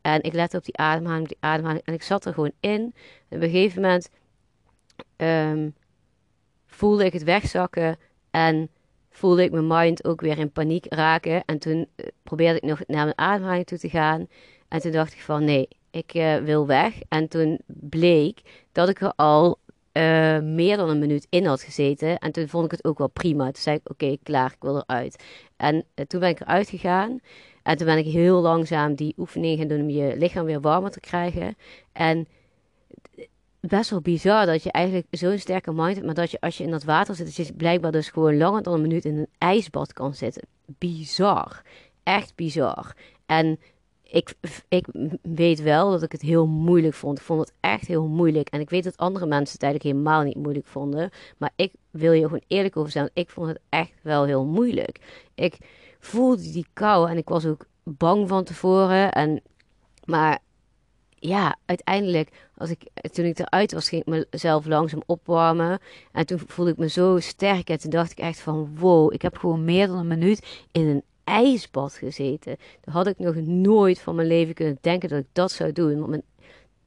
En 0.00 0.22
ik 0.22 0.32
lette 0.32 0.56
op 0.56 0.64
die 0.64 0.76
ademhaling, 0.76 1.22
op 1.22 1.28
die 1.28 1.38
ademhaling. 1.40 1.84
En 1.84 1.94
ik 1.94 2.02
zat 2.02 2.24
er 2.24 2.34
gewoon 2.34 2.52
in. 2.60 2.94
En 3.28 3.36
op 3.36 3.42
een 3.42 3.50
gegeven 3.50 3.82
moment 3.82 4.08
um, 5.16 5.74
voelde 6.66 7.04
ik 7.04 7.12
het 7.12 7.24
wegzakken. 7.24 7.96
En 8.30 8.70
voelde 9.18 9.42
ik 9.42 9.50
mijn 9.50 9.66
mind 9.66 10.04
ook 10.04 10.20
weer 10.20 10.38
in 10.38 10.50
paniek 10.50 10.86
raken. 10.88 11.42
En 11.44 11.58
toen 11.58 11.76
uh, 11.96 12.06
probeerde 12.22 12.56
ik 12.56 12.68
nog 12.68 12.82
naar 12.86 13.04
mijn 13.04 13.18
ademhaling 13.18 13.66
toe 13.66 13.78
te 13.78 13.88
gaan. 13.88 14.26
En 14.68 14.80
toen 14.80 14.92
dacht 14.92 15.12
ik 15.12 15.20
van 15.20 15.44
nee, 15.44 15.68
ik 15.90 16.14
uh, 16.14 16.36
wil 16.36 16.66
weg. 16.66 16.94
En 17.08 17.28
toen 17.28 17.60
bleek 17.66 18.40
dat 18.72 18.88
ik 18.88 19.00
er 19.00 19.12
al 19.16 19.58
uh, 19.92 20.38
meer 20.38 20.76
dan 20.76 20.88
een 20.88 20.98
minuut 20.98 21.26
in 21.30 21.46
had 21.46 21.62
gezeten. 21.62 22.18
En 22.18 22.32
toen 22.32 22.48
vond 22.48 22.64
ik 22.64 22.70
het 22.70 22.84
ook 22.84 22.98
wel 22.98 23.08
prima. 23.08 23.44
Toen 23.44 23.62
zei 23.62 23.76
ik 23.76 23.90
oké, 23.90 24.16
klaar, 24.22 24.52
ik 24.52 24.62
wil 24.62 24.82
eruit. 24.86 25.24
En 25.56 25.84
toen 26.06 26.20
ben 26.20 26.28
ik 26.28 26.40
eruit 26.40 26.68
gegaan. 26.68 27.20
En 27.62 27.76
toen 27.76 27.86
ben 27.86 27.98
ik 27.98 28.06
heel 28.06 28.40
langzaam 28.40 28.94
die 28.94 29.14
oefening 29.16 29.58
gaan 29.58 29.68
doen 29.68 29.80
om 29.80 29.90
je 29.90 30.14
lichaam 30.16 30.44
weer 30.44 30.60
warmer 30.60 30.90
te 30.90 31.00
krijgen. 31.00 31.56
En 31.92 32.28
best 33.60 33.90
wel 33.90 34.00
bizar 34.00 34.46
dat 34.46 34.62
je 34.62 34.72
eigenlijk 34.72 35.06
zo'n 35.10 35.38
sterke 35.38 35.72
mind 35.72 35.94
hebt, 35.94 36.06
maar 36.06 36.14
dat 36.14 36.30
je 36.30 36.40
als 36.40 36.56
je 36.56 36.64
in 36.64 36.70
dat 36.70 36.84
water 36.84 37.14
zit, 37.14 37.36
dat 37.36 37.46
je 37.46 37.52
blijkbaar 37.52 37.92
dus 37.92 38.08
gewoon 38.08 38.36
langer 38.36 38.62
dan 38.62 38.74
een 38.74 38.82
minuut 38.82 39.04
in 39.04 39.16
een 39.16 39.28
ijsbad 39.38 39.92
kan 39.92 40.14
zitten. 40.14 40.42
Bizar. 40.66 41.62
Echt 42.02 42.34
bizar. 42.34 42.94
En 43.26 43.58
ik, 44.02 44.34
ik 44.68 44.86
weet 45.22 45.62
wel 45.62 45.90
dat 45.90 46.02
ik 46.02 46.12
het 46.12 46.20
heel 46.20 46.46
moeilijk 46.46 46.94
vond. 46.94 47.18
Ik 47.18 47.24
vond 47.24 47.40
het 47.40 47.52
echt 47.60 47.86
heel 47.86 48.06
moeilijk. 48.06 48.48
En 48.48 48.60
ik 48.60 48.70
weet 48.70 48.84
dat 48.84 48.96
andere 48.96 49.26
mensen 49.26 49.52
het 49.52 49.62
eigenlijk 49.62 49.94
helemaal 49.94 50.22
niet 50.22 50.36
moeilijk 50.36 50.66
vonden. 50.66 51.10
Maar 51.36 51.50
ik 51.56 51.72
wil 51.90 52.12
je 52.12 52.22
gewoon 52.22 52.42
eerlijk 52.46 52.76
over 52.76 52.90
zijn. 52.90 53.10
Ik 53.12 53.30
vond 53.30 53.48
het 53.48 53.60
echt 53.68 53.92
wel 54.02 54.24
heel 54.24 54.44
moeilijk. 54.44 55.00
Ik 55.34 55.58
voelde 55.98 56.42
die 56.42 56.66
kou 56.72 57.10
en 57.10 57.16
ik 57.16 57.28
was 57.28 57.46
ook 57.46 57.66
bang 57.82 58.28
van 58.28 58.44
tevoren. 58.44 59.12
En, 59.12 59.42
maar 60.04 60.38
ja, 61.20 61.56
uiteindelijk, 61.66 62.30
als 62.56 62.70
ik, 62.70 62.82
toen 63.12 63.24
ik 63.24 63.38
eruit 63.38 63.72
was, 63.72 63.88
ging 63.88 64.04
ik 64.04 64.26
mezelf 64.30 64.66
langzaam 64.66 65.02
opwarmen. 65.06 65.78
En 66.12 66.26
toen 66.26 66.38
voelde 66.46 66.70
ik 66.70 66.76
me 66.76 66.88
zo 66.88 67.18
sterk. 67.18 67.70
En 67.70 67.78
toen 67.78 67.90
dacht 67.90 68.10
ik 68.10 68.18
echt 68.18 68.40
van, 68.40 68.76
wow, 68.78 69.12
ik 69.12 69.22
heb 69.22 69.36
gewoon 69.36 69.64
meer 69.64 69.86
dan 69.86 69.98
een 69.98 70.06
minuut 70.06 70.66
in 70.72 70.86
een 70.86 71.02
ijsbad 71.24 71.94
gezeten. 71.94 72.56
Dat 72.80 72.94
had 72.94 73.06
ik 73.06 73.18
nog 73.18 73.34
nooit 73.34 74.00
van 74.00 74.14
mijn 74.14 74.28
leven 74.28 74.54
kunnen 74.54 74.78
denken 74.80 75.08
dat 75.08 75.18
ik 75.18 75.28
dat 75.32 75.52
zou 75.52 75.72
doen. 75.72 75.96
Want, 75.98 76.08
mijn, 76.08 76.22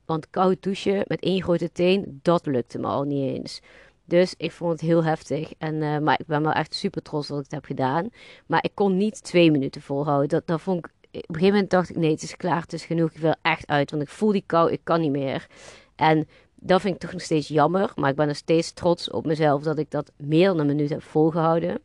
want 0.05 0.29
koud 0.29 0.63
douchen 0.63 1.03
met 1.07 1.21
één 1.21 1.43
grote 1.43 1.71
teen, 1.71 2.19
dat 2.21 2.45
lukte 2.45 2.79
me 2.79 2.87
al 2.87 3.03
niet 3.03 3.35
eens. 3.35 3.61
Dus 4.05 4.33
ik 4.37 4.51
vond 4.51 4.71
het 4.71 4.81
heel 4.81 5.03
heftig. 5.03 5.53
En, 5.57 5.75
uh, 5.75 5.97
maar 5.97 6.19
ik 6.19 6.25
ben 6.25 6.41
wel 6.41 6.51
echt 6.51 6.73
super 6.73 7.01
trots 7.01 7.27
dat 7.27 7.37
ik 7.37 7.43
het 7.43 7.53
heb 7.53 7.65
gedaan. 7.65 8.09
Maar 8.45 8.63
ik 8.63 8.71
kon 8.73 8.97
niet 8.97 9.23
twee 9.23 9.51
minuten 9.51 9.81
volhouden. 9.81 10.29
Dat, 10.29 10.47
dat 10.47 10.61
vond 10.61 10.85
ik 10.85 10.91
een 11.11 11.23
gegeven 11.27 11.53
moment 11.53 11.69
dacht 11.69 11.89
ik, 11.89 11.95
nee, 11.95 12.11
het 12.11 12.21
is 12.21 12.37
klaar, 12.37 12.61
het 12.61 12.73
is 12.73 12.85
genoeg. 12.85 13.11
Ik 13.11 13.21
wil 13.21 13.35
echt 13.41 13.67
uit, 13.67 13.91
want 13.91 14.03
ik 14.03 14.09
voel 14.09 14.31
die 14.31 14.43
kou, 14.45 14.71
ik 14.71 14.81
kan 14.83 15.01
niet 15.01 15.11
meer. 15.11 15.47
En 15.95 16.27
dat 16.55 16.81
vind 16.81 16.95
ik 16.95 17.01
toch 17.01 17.11
nog 17.11 17.21
steeds 17.21 17.47
jammer. 17.47 17.91
Maar 17.95 18.09
ik 18.09 18.15
ben 18.15 18.27
nog 18.27 18.35
steeds 18.35 18.71
trots 18.71 19.09
op 19.09 19.25
mezelf 19.25 19.63
dat 19.63 19.77
ik 19.77 19.91
dat 19.91 20.11
meer 20.17 20.47
dan 20.47 20.59
een 20.59 20.65
minuut 20.65 20.89
heb 20.89 21.03
volgehouden. 21.03 21.79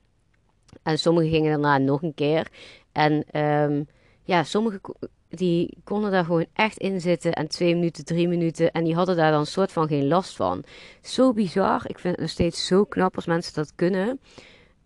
En 0.83 0.99
sommigen 0.99 1.31
gingen 1.31 1.51
daarna 1.51 1.79
nog 1.79 2.03
een 2.03 2.15
keer. 2.15 2.49
En 2.93 3.41
um, 3.41 3.87
ja, 4.23 4.43
sommigen 4.43 4.81
die 5.29 5.77
konden 5.85 6.11
daar 6.11 6.25
gewoon 6.25 6.47
echt 6.53 6.79
in 6.79 7.01
zitten. 7.01 7.33
En 7.33 7.49
twee 7.49 7.75
minuten, 7.75 8.05
drie 8.05 8.29
minuten. 8.29 8.73
En 8.73 8.85
die 8.85 8.95
hadden 8.95 9.17
daar 9.17 9.33
dan 9.33 9.47
soort 9.47 9.73
van 9.73 9.89
geen 9.89 10.09
last 10.09 10.37
van. 10.37 10.65
Zo 11.03 11.33
bizar. 11.33 11.83
Ik 11.87 11.99
vind 11.99 12.15
het 12.15 12.21
nog 12.23 12.31
steeds 12.31 12.67
zo 12.67 12.85
knap 12.85 13.17
als 13.17 13.27
mensen 13.27 13.55
dat 13.55 13.73
kunnen. 13.75 14.21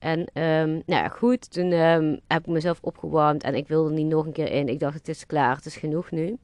En 0.01 0.19
um, 0.21 0.71
nou 0.87 1.03
ja, 1.03 1.09
goed, 1.09 1.51
toen 1.51 1.73
um, 1.73 2.21
heb 2.27 2.41
ik 2.41 2.47
mezelf 2.47 2.79
opgewarmd 2.83 3.43
en 3.43 3.55
ik 3.55 3.69
wilde 3.69 3.91
niet 3.91 4.07
nog 4.07 4.27
een 4.27 4.33
keer 4.33 4.53
in. 4.53 4.69
Ik 4.69 4.81
dacht, 4.81 4.95
het 4.95 5.09
is 5.09 5.27
klaar, 5.27 5.57
het 5.57 5.67
is 5.67 5.77
genoeg 5.77 6.11
nu. 6.11 6.39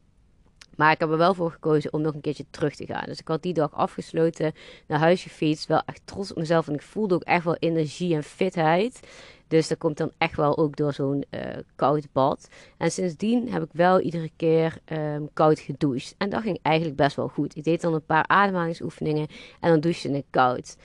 Maar 0.77 0.93
ik 0.93 1.01
heb 1.01 1.11
er 1.11 1.19
wel 1.19 1.35
voor 1.35 1.51
gekozen 1.51 1.93
om 1.93 2.01
nog 2.01 2.15
een 2.15 2.21
keertje 2.21 2.45
terug 2.51 2.75
te 2.75 2.87
gaan. 2.87 3.05
Dus 3.07 3.19
ik 3.19 3.29
had 3.29 3.43
die 3.43 3.55
dag 3.55 3.73
afgesloten, 3.73 4.53
naar 4.87 4.99
huis 4.99 5.23
gefietst. 5.23 5.67
Wel 5.67 5.83
echt 5.87 6.01
trots 6.05 6.31
op 6.31 6.37
mezelf. 6.37 6.69
En 6.69 6.75
ik 6.75 6.83
voelde 6.83 7.15
ook 7.15 7.23
echt 7.23 7.45
wel 7.45 7.57
energie 7.57 8.15
en 8.15 8.23
fitheid. 8.23 9.01
Dus 9.49 9.69
dat 9.69 9.79
komt 9.79 9.97
dan 9.97 10.11
echt 10.19 10.37
wel 10.37 10.59
ook 10.59 10.77
door 10.77 10.93
zo'n 10.93 11.25
uh, 11.31 11.41
koud 11.77 12.07
bad. 12.13 12.49
En 12.77 12.91
sindsdien 12.91 13.53
heb 13.53 13.63
ik 13.63 13.69
wel 13.73 14.01
iedere 14.01 14.31
keer 14.37 14.79
um, 14.93 15.29
koud 15.33 15.59
gedoucht. 15.59 16.15
En 16.19 16.31
dat 16.31 16.43
ging 16.43 16.59
eigenlijk 16.63 16.97
best 16.97 17.17
wel 17.17 17.29
goed. 17.29 17.57
Ik 17.57 17.65
deed 17.65 17.81
dan 17.81 17.95
een 17.95 18.07
paar 18.07 18.27
ademhalingsoefeningen 18.27 19.27
en 19.61 19.71
dan 19.71 19.81
douchte 19.81 20.11
ik 20.11 20.25
koud. 20.31 20.77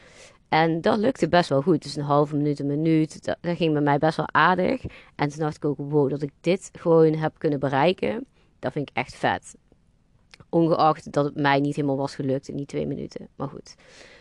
En 0.51 0.81
dat 0.81 0.97
lukte 0.97 1.29
best 1.29 1.49
wel 1.49 1.61
goed. 1.61 1.83
Dus 1.83 1.95
een 1.95 2.03
halve 2.03 2.35
minuut, 2.35 2.59
een 2.59 2.67
minuut. 2.67 3.25
Dat, 3.25 3.37
ging 3.41 3.73
bij 3.73 3.81
mij 3.81 3.97
best 3.97 4.17
wel 4.17 4.29
aardig. 4.31 4.83
En 5.15 5.29
toen 5.29 5.39
dacht 5.39 5.55
ik 5.55 5.65
ook, 5.65 5.77
wow, 5.77 6.09
dat 6.09 6.21
ik 6.21 6.31
dit 6.41 6.69
gewoon 6.73 7.13
heb 7.13 7.33
kunnen 7.37 7.59
bereiken. 7.59 8.25
Dat 8.59 8.71
vind 8.71 8.89
ik 8.89 8.95
echt 8.95 9.15
vet. 9.15 9.55
Ongeacht 10.49 11.11
dat 11.11 11.25
het 11.25 11.35
mij 11.35 11.59
niet 11.59 11.75
helemaal 11.75 11.97
was 11.97 12.15
gelukt 12.15 12.47
in 12.47 12.55
die 12.55 12.65
twee 12.65 12.87
minuten. 12.87 13.27
Maar 13.35 13.47
goed. 13.47 13.75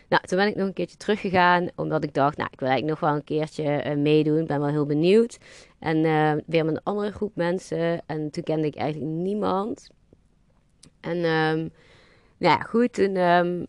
Nou, 0.09 0.23
toen 0.27 0.39
ben 0.39 0.47
ik 0.47 0.55
nog 0.55 0.67
een 0.67 0.73
keertje 0.73 0.97
teruggegaan. 0.97 1.69
Omdat 1.75 2.05
ik 2.05 2.15
dacht, 2.15 2.37
nou, 2.37 2.49
ik 2.53 2.61
wil 2.61 2.69
eigenlijk 2.69 3.01
nog 3.01 3.11
wel 3.11 3.19
een 3.19 3.25
keertje 3.25 3.85
uh, 3.87 3.97
meedoen. 3.97 4.39
Ik 4.39 4.47
ben 4.47 4.61
wel 4.61 4.69
heel 4.69 4.87
benieuwd. 4.87 5.39
En 5.79 5.97
uh, 5.97 6.33
weer 6.47 6.65
met 6.65 6.75
een 6.77 6.83
andere 6.83 7.13
groep 7.13 7.37
mensen. 7.37 8.03
En 8.07 8.31
toen 8.31 8.43
kende 8.43 8.67
ik 8.67 8.77
eigenlijk 8.77 9.13
niemand. 9.13 9.91
En 11.01 11.17
um, 11.17 11.73
nou 12.37 12.55
ja, 12.55 12.59
goed. 12.59 12.99
Um, 12.99 13.67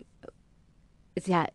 het, 1.13 1.25
ja, 1.25 1.47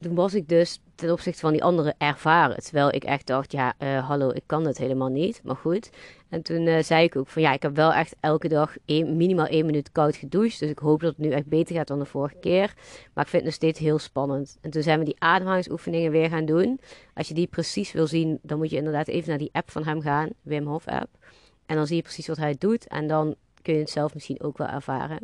toen 0.00 0.14
was 0.14 0.34
ik 0.34 0.48
dus 0.48 0.80
ten 0.94 1.12
opzichte 1.12 1.40
van 1.40 1.52
die 1.52 1.64
anderen 1.64 1.94
ervaren. 1.98 2.62
Terwijl 2.62 2.94
ik 2.94 3.04
echt 3.04 3.26
dacht, 3.26 3.52
ja, 3.52 3.74
uh, 3.78 4.08
hallo, 4.08 4.30
ik 4.30 4.42
kan 4.46 4.66
het 4.66 4.78
helemaal 4.78 5.08
niet. 5.08 5.40
Maar 5.44 5.56
goed. 5.56 5.90
En 6.28 6.42
toen 6.42 6.66
uh, 6.66 6.82
zei 6.82 7.04
ik 7.04 7.16
ook 7.16 7.28
van, 7.28 7.42
ja, 7.42 7.52
ik 7.52 7.62
heb 7.62 7.76
wel 7.76 7.92
echt 7.92 8.16
elke 8.20 8.48
dag 8.48 8.76
minimaal 8.86 9.46
één 9.46 9.66
minuut 9.66 9.92
koud 9.92 10.16
gedoucht. 10.16 10.60
Dus 10.60 10.70
ik 10.70 10.78
hoop 10.78 11.00
dat 11.00 11.10
het 11.16 11.26
nu 11.26 11.30
echt 11.30 11.46
beter 11.46 11.76
gaat 11.76 11.86
dan 11.86 11.98
de 11.98 12.04
vorige 12.04 12.36
keer. 12.40 12.74
Maar 13.14 13.24
ik 13.24 13.30
vind 13.30 13.32
het 13.32 13.44
nog 13.44 13.54
steeds 13.54 13.78
heel 13.78 13.98
spannend. 13.98 14.58
En 14.60 14.70
toen 14.70 14.82
zijn 14.82 14.98
we 14.98 15.04
die 15.04 15.16
ademhalingsoefeningen 15.18 16.10
weer 16.10 16.28
gaan 16.28 16.44
doen. 16.44 16.80
Als 17.14 17.28
je 17.28 17.34
die 17.34 17.46
precies 17.46 17.92
wil 17.92 18.06
zien, 18.06 18.38
dan 18.42 18.58
moet 18.58 18.70
je 18.70 18.76
inderdaad 18.76 19.08
even 19.08 19.28
naar 19.28 19.38
die 19.38 19.52
app 19.52 19.70
van 19.70 19.84
hem 19.84 20.00
gaan. 20.00 20.28
Wim 20.42 20.66
Hof 20.66 20.86
app. 20.86 21.08
En 21.66 21.76
dan 21.76 21.86
zie 21.86 21.96
je 21.96 22.02
precies 22.02 22.26
wat 22.26 22.36
hij 22.36 22.54
doet. 22.58 22.86
En 22.86 23.06
dan 23.06 23.34
kun 23.62 23.74
je 23.74 23.80
het 23.80 23.90
zelf 23.90 24.14
misschien 24.14 24.42
ook 24.42 24.58
wel 24.58 24.68
ervaren. 24.68 25.18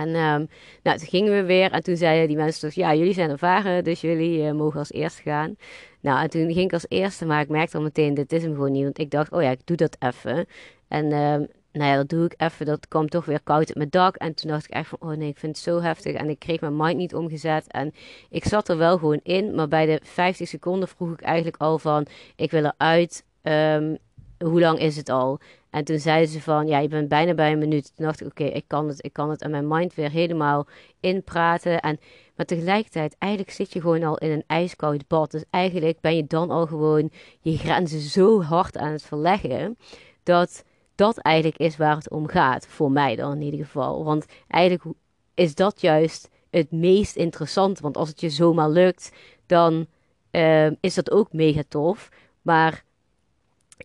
En 0.00 0.08
um, 0.08 0.48
nou, 0.82 0.98
toen 0.98 1.08
gingen 1.08 1.32
we 1.32 1.44
weer 1.44 1.72
en 1.72 1.82
toen 1.82 1.96
zeiden 1.96 2.28
die 2.28 2.36
mensen 2.36 2.66
dus, 2.66 2.74
ja, 2.74 2.94
jullie 2.94 3.12
zijn 3.12 3.30
ervaren, 3.30 3.84
dus 3.84 4.00
jullie 4.00 4.38
uh, 4.38 4.52
mogen 4.52 4.78
als 4.78 4.92
eerste 4.92 5.22
gaan. 5.22 5.56
Nou, 6.00 6.22
en 6.22 6.30
toen 6.30 6.52
ging 6.52 6.64
ik 6.64 6.72
als 6.72 6.86
eerste, 6.88 7.26
maar 7.26 7.40
ik 7.40 7.48
merkte 7.48 7.76
al 7.76 7.82
meteen, 7.82 8.14
dit 8.14 8.32
is 8.32 8.42
hem 8.42 8.54
gewoon 8.54 8.72
niet. 8.72 8.82
Want 8.82 8.98
ik 8.98 9.10
dacht, 9.10 9.32
oh 9.32 9.42
ja, 9.42 9.50
ik 9.50 9.60
doe 9.64 9.76
dat 9.76 9.96
even. 9.98 10.46
En 10.88 11.04
um, 11.04 11.46
nou 11.72 11.90
ja, 11.90 11.96
dat 11.96 12.08
doe 12.08 12.24
ik 12.24 12.34
even. 12.36 12.66
Dat 12.66 12.88
kwam 12.88 13.08
toch 13.08 13.24
weer 13.24 13.42
koud 13.42 13.68
op 13.68 13.76
mijn 13.76 13.90
dak. 13.90 14.16
En 14.16 14.34
toen 14.34 14.50
dacht 14.50 14.64
ik 14.64 14.70
echt 14.70 14.88
van, 14.88 14.98
oh 15.00 15.16
nee, 15.16 15.28
ik 15.28 15.38
vind 15.38 15.56
het 15.56 15.64
zo 15.64 15.80
heftig. 15.80 16.14
En 16.14 16.28
ik 16.28 16.38
kreeg 16.38 16.60
mijn 16.60 16.76
mind 16.76 16.96
niet 16.96 17.14
omgezet. 17.14 17.72
En 17.72 17.92
ik 18.30 18.44
zat 18.44 18.68
er 18.68 18.76
wel 18.76 18.98
gewoon 18.98 19.20
in. 19.22 19.54
Maar 19.54 19.68
bij 19.68 19.86
de 19.86 20.00
50 20.02 20.48
seconden 20.48 20.88
vroeg 20.88 21.12
ik 21.12 21.20
eigenlijk 21.20 21.56
al 21.56 21.78
van, 21.78 22.06
ik 22.36 22.50
wil 22.50 22.64
eruit. 22.64 23.24
Um, 23.42 23.98
hoe 24.38 24.60
lang 24.60 24.78
is 24.78 24.96
het 24.96 25.08
al? 25.08 25.38
En 25.70 25.84
toen 25.84 25.98
zeiden 25.98 26.28
ze 26.28 26.40
van, 26.40 26.66
ja, 26.66 26.78
je 26.78 26.88
bent 26.88 27.08
bijna 27.08 27.34
bij 27.34 27.52
een 27.52 27.58
minuut. 27.58 27.92
Toen 27.96 28.06
dacht 28.06 28.20
ik, 28.20 28.26
oké, 28.26 28.44
ik 28.44 28.64
kan 28.66 28.88
het, 28.88 29.04
ik 29.04 29.12
kan 29.12 29.30
het. 29.30 29.42
En 29.42 29.50
mijn 29.50 29.68
mind 29.68 29.94
weer 29.94 30.10
helemaal 30.10 30.66
inpraten. 31.00 31.80
En, 31.80 31.98
maar 32.36 32.46
tegelijkertijd, 32.46 33.16
eigenlijk 33.18 33.52
zit 33.52 33.72
je 33.72 33.80
gewoon 33.80 34.02
al 34.02 34.18
in 34.18 34.30
een 34.30 34.44
ijskoud 34.46 35.06
bad. 35.08 35.30
Dus 35.30 35.44
eigenlijk 35.50 36.00
ben 36.00 36.16
je 36.16 36.26
dan 36.26 36.50
al 36.50 36.66
gewoon 36.66 37.10
je 37.40 37.56
grenzen 37.56 38.00
zo 38.00 38.42
hard 38.42 38.76
aan 38.76 38.92
het 38.92 39.02
verleggen. 39.02 39.76
Dat 40.22 40.64
dat 40.94 41.18
eigenlijk 41.18 41.58
is 41.58 41.76
waar 41.76 41.96
het 41.96 42.10
om 42.10 42.28
gaat. 42.28 42.66
Voor 42.66 42.90
mij 42.90 43.16
dan 43.16 43.32
in 43.32 43.42
ieder 43.42 43.64
geval. 43.64 44.04
Want 44.04 44.26
eigenlijk 44.48 44.96
is 45.34 45.54
dat 45.54 45.80
juist 45.80 46.28
het 46.50 46.70
meest 46.70 47.16
interessant. 47.16 47.80
Want 47.80 47.96
als 47.96 48.08
het 48.08 48.20
je 48.20 48.30
zomaar 48.30 48.70
lukt, 48.70 49.12
dan 49.46 49.86
uh, 50.30 50.70
is 50.80 50.94
dat 50.94 51.10
ook 51.10 51.32
mega 51.32 51.62
tof. 51.68 52.08
Maar 52.42 52.84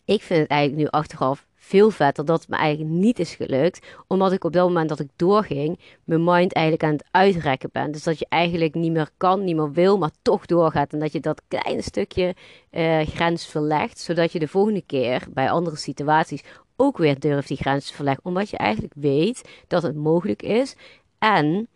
ik 0.06 0.22
vind 0.22 0.39
het 0.39 0.50
eigenlijk 0.50 0.82
nu 0.82 0.88
achteraf 0.88 1.48
veel 1.65 1.89
vetter 1.89 2.25
dat 2.25 2.39
het 2.39 2.50
me 2.50 2.55
eigenlijk 2.55 2.95
niet 2.95 3.19
is 3.19 3.36
gelukt. 3.36 3.86
Omdat 4.07 4.31
ik 4.31 4.43
op 4.43 4.53
dat 4.53 4.67
moment 4.67 4.89
dat 4.89 5.00
ik 5.00 5.10
doorging, 5.15 5.79
mijn 6.03 6.24
mind 6.24 6.53
eigenlijk 6.53 6.84
aan 6.86 6.91
het 6.91 7.05
uitrekken 7.12 7.69
ben. 7.72 7.91
Dus 7.91 8.03
dat 8.03 8.19
je 8.19 8.25
eigenlijk 8.29 8.74
niet 8.74 8.91
meer 8.91 9.10
kan, 9.17 9.43
niet 9.43 9.55
meer 9.55 9.72
wil, 9.72 9.98
maar 9.98 10.12
toch 10.22 10.45
doorgaat. 10.45 10.93
En 10.93 11.00
dat 11.00 11.12
je 11.12 11.19
dat 11.19 11.41
kleine 11.48 11.81
stukje 11.81 12.36
uh, 12.72 13.01
grens 13.01 13.45
verlegt. 13.45 14.00
Zodat 14.00 14.31
je 14.31 14.39
de 14.39 14.48
volgende 14.48 14.81
keer 14.81 15.24
bij 15.29 15.50
andere 15.51 15.75
situaties 15.75 16.43
ook 16.75 16.98
weer 16.98 17.19
durft 17.19 17.48
die 17.48 17.57
grens 17.57 17.88
te 17.88 17.93
verleggen. 17.93 18.25
Omdat 18.25 18.50
je 18.50 18.57
eigenlijk 18.57 18.93
weet 18.95 19.50
dat 19.67 19.84
het 19.84 19.95
mogelijk 19.95 20.41
is. 20.41 20.75
En 21.19 21.67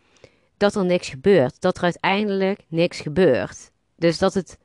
dat 0.57 0.75
er 0.75 0.85
niks 0.85 1.09
gebeurt. 1.09 1.61
Dat 1.61 1.77
er 1.77 1.83
uiteindelijk 1.83 2.59
niks 2.67 2.99
gebeurt. 2.99 3.71
Dus 3.95 4.17
dat 4.17 4.33
het 4.33 4.57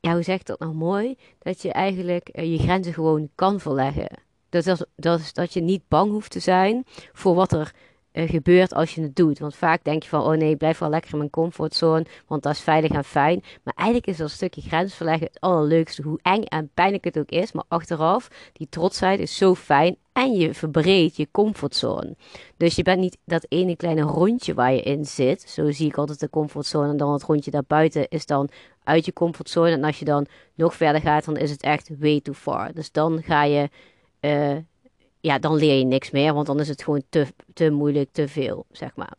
ja, 0.00 0.12
hoe 0.12 0.22
zeg 0.22 0.40
ik 0.40 0.46
dat 0.46 0.58
nou 0.58 0.74
mooi? 0.74 1.16
Dat 1.38 1.62
je 1.62 1.72
eigenlijk 1.72 2.28
uh, 2.32 2.52
je 2.52 2.58
grenzen 2.58 2.92
gewoon 2.92 3.30
kan 3.34 3.60
verleggen. 3.60 4.08
Dat, 4.48 4.66
is, 4.66 4.84
dat, 4.96 5.20
is, 5.20 5.32
dat 5.32 5.52
je 5.52 5.60
niet 5.60 5.82
bang 5.88 6.10
hoeft 6.10 6.30
te 6.30 6.40
zijn 6.40 6.84
voor 7.12 7.34
wat 7.34 7.52
er 7.52 7.72
uh, 8.12 8.28
gebeurt 8.28 8.74
als 8.74 8.94
je 8.94 9.02
het 9.02 9.16
doet. 9.16 9.38
Want 9.38 9.56
vaak 9.56 9.84
denk 9.84 10.02
je 10.02 10.08
van, 10.08 10.22
oh 10.22 10.36
nee, 10.36 10.56
blijf 10.56 10.78
wel 10.78 10.90
lekker 10.90 11.12
in 11.12 11.18
mijn 11.18 11.30
comfortzone, 11.30 12.06
want 12.26 12.42
dat 12.42 12.52
is 12.52 12.60
veilig 12.60 12.90
en 12.90 13.04
fijn. 13.04 13.42
Maar 13.62 13.74
eigenlijk 13.74 14.08
is 14.08 14.16
dat 14.16 14.30
stukje 14.30 14.60
grens 14.60 14.94
verleggen 14.94 15.26
het 15.26 15.40
allerleukste, 15.40 16.02
hoe 16.02 16.18
eng 16.22 16.42
en 16.42 16.70
pijnlijk 16.74 17.04
het 17.04 17.18
ook 17.18 17.30
is. 17.30 17.52
Maar 17.52 17.64
achteraf, 17.68 18.28
die 18.52 18.68
trotsheid 18.68 19.20
is 19.20 19.36
zo 19.36 19.54
fijn 19.54 19.96
en 20.12 20.32
je 20.32 20.54
verbreedt 20.54 21.16
je 21.16 21.28
comfortzone. 21.30 22.16
Dus 22.56 22.76
je 22.76 22.82
bent 22.82 23.00
niet 23.00 23.18
dat 23.24 23.46
ene 23.48 23.76
kleine 23.76 24.02
rondje 24.02 24.54
waar 24.54 24.72
je 24.72 24.82
in 24.82 25.04
zit. 25.04 25.42
Zo 25.42 25.70
zie 25.70 25.86
ik 25.86 25.98
altijd 25.98 26.20
de 26.20 26.30
comfortzone. 26.30 26.88
En 26.88 26.96
dan 26.96 27.12
het 27.12 27.22
rondje 27.22 27.50
daarbuiten 27.50 28.08
is 28.08 28.26
dan 28.26 28.48
uit 28.84 29.04
je 29.04 29.12
comfortzone. 29.12 29.70
En 29.70 29.84
als 29.84 29.98
je 29.98 30.04
dan 30.04 30.26
nog 30.54 30.74
verder 30.74 31.00
gaat, 31.00 31.24
dan 31.24 31.36
is 31.36 31.50
het 31.50 31.62
echt 31.62 31.90
way 31.98 32.20
too 32.20 32.34
far. 32.34 32.72
Dus 32.72 32.92
dan 32.92 33.22
ga 33.22 33.44
je, 33.44 33.68
uh, 34.20 34.56
ja, 35.20 35.38
dan 35.38 35.54
leer 35.54 35.78
je 35.78 35.84
niks 35.84 36.10
meer. 36.10 36.34
Want 36.34 36.46
dan 36.46 36.60
is 36.60 36.68
het 36.68 36.82
gewoon 36.82 37.02
te, 37.08 37.26
te 37.54 37.70
moeilijk, 37.70 38.08
te 38.12 38.28
veel, 38.28 38.66
zeg 38.70 38.96
maar. 38.96 39.16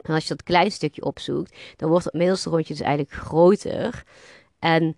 En 0.00 0.14
als 0.14 0.22
je 0.22 0.28
dat 0.28 0.42
klein 0.42 0.70
stukje 0.70 1.04
opzoekt, 1.04 1.56
dan 1.76 1.88
wordt 1.88 2.04
het 2.04 2.14
middelste 2.14 2.50
rondje 2.50 2.74
dus 2.74 2.82
eigenlijk 2.82 3.16
groter. 3.16 4.04
En 4.58 4.96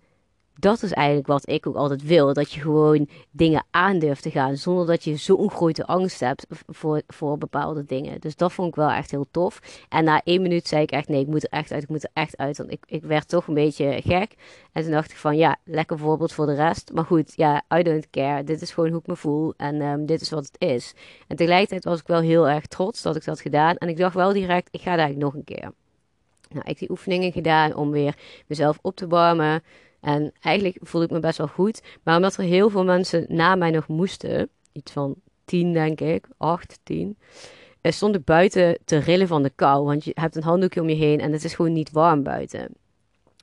dat 0.59 0.83
is 0.83 0.91
eigenlijk 0.91 1.27
wat 1.27 1.49
ik 1.49 1.67
ook 1.67 1.75
altijd 1.75 2.03
wil. 2.03 2.33
Dat 2.33 2.51
je 2.51 2.59
gewoon 2.59 3.07
dingen 3.31 3.65
aandurft 3.71 4.21
te 4.21 4.31
gaan. 4.31 4.57
Zonder 4.57 4.85
dat 4.85 5.03
je 5.03 5.15
zo'n 5.15 5.51
grote 5.51 5.85
angst 5.85 6.19
hebt 6.19 6.45
voor, 6.67 7.01
voor 7.07 7.37
bepaalde 7.37 7.85
dingen. 7.85 8.19
Dus 8.19 8.35
dat 8.35 8.53
vond 8.53 8.67
ik 8.67 8.75
wel 8.75 8.89
echt 8.89 9.11
heel 9.11 9.25
tof. 9.31 9.61
En 9.89 10.03
na 10.03 10.21
één 10.23 10.41
minuut 10.41 10.67
zei 10.67 10.81
ik 10.81 10.91
echt: 10.91 11.07
nee, 11.07 11.21
ik 11.21 11.27
moet 11.27 11.43
er 11.43 11.49
echt 11.49 11.71
uit. 11.71 11.83
Ik 11.83 11.89
moet 11.89 12.03
er 12.03 12.09
echt 12.13 12.37
uit. 12.37 12.57
Want 12.57 12.71
ik, 12.71 12.83
ik 12.85 13.03
werd 13.03 13.27
toch 13.27 13.47
een 13.47 13.53
beetje 13.53 14.01
gek. 14.03 14.35
En 14.71 14.83
toen 14.83 14.91
dacht 14.91 15.11
ik 15.11 15.17
van 15.17 15.37
ja, 15.37 15.57
lekker 15.63 15.99
voorbeeld 15.99 16.33
voor 16.33 16.45
de 16.45 16.55
rest. 16.55 16.91
Maar 16.93 17.05
goed, 17.05 17.33
ja, 17.35 17.63
I 17.77 17.83
don't 17.83 18.09
care. 18.09 18.43
Dit 18.43 18.61
is 18.61 18.71
gewoon 18.71 18.89
hoe 18.89 18.99
ik 18.99 19.07
me 19.07 19.15
voel. 19.15 19.53
En 19.57 19.81
um, 19.81 20.05
dit 20.05 20.21
is 20.21 20.29
wat 20.29 20.45
het 20.45 20.69
is. 20.69 20.93
En 21.27 21.35
tegelijkertijd 21.35 21.83
was 21.83 21.99
ik 21.99 22.07
wel 22.07 22.21
heel 22.21 22.49
erg 22.49 22.65
trots 22.65 23.01
dat 23.01 23.15
ik 23.15 23.25
dat 23.25 23.41
gedaan. 23.41 23.75
En 23.75 23.89
ik 23.89 23.97
dacht 23.97 24.15
wel 24.15 24.33
direct: 24.33 24.67
ik 24.71 24.81
ga 24.81 24.91
het 24.91 24.99
eigenlijk 24.99 25.33
nog 25.33 25.33
een 25.33 25.55
keer. 25.55 25.71
Nou, 26.49 26.69
ik 26.69 26.79
die 26.79 26.89
oefeningen 26.89 27.31
gedaan 27.31 27.75
om 27.75 27.91
weer 27.91 28.15
mezelf 28.47 28.79
op 28.81 28.95
te 28.95 29.07
warmen. 29.07 29.63
En 30.05 30.31
eigenlijk 30.41 30.77
voelde 30.81 31.05
ik 31.05 31.11
me 31.11 31.19
best 31.19 31.37
wel 31.37 31.47
goed. 31.47 31.81
Maar 32.03 32.15
omdat 32.15 32.37
er 32.37 32.43
heel 32.43 32.69
veel 32.69 32.83
mensen 32.83 33.25
na 33.27 33.55
mij 33.55 33.71
nog 33.71 33.87
moesten, 33.87 34.49
iets 34.71 34.91
van 34.91 35.15
tien 35.45 35.73
denk 35.73 36.01
ik, 36.01 36.27
acht, 36.37 36.79
tien, 36.83 37.17
eh, 37.81 37.91
stond 37.91 38.15
ik 38.15 38.23
buiten 38.23 38.79
te 38.83 38.97
rillen 38.97 39.27
van 39.27 39.43
de 39.43 39.49
kou. 39.49 39.85
Want 39.85 40.03
je 40.03 40.11
hebt 40.13 40.35
een 40.35 40.43
handdoekje 40.43 40.81
om 40.81 40.89
je 40.89 40.95
heen 40.95 41.19
en 41.19 41.31
het 41.31 41.43
is 41.43 41.53
gewoon 41.53 41.73
niet 41.73 41.91
warm 41.91 42.23
buiten. 42.23 42.73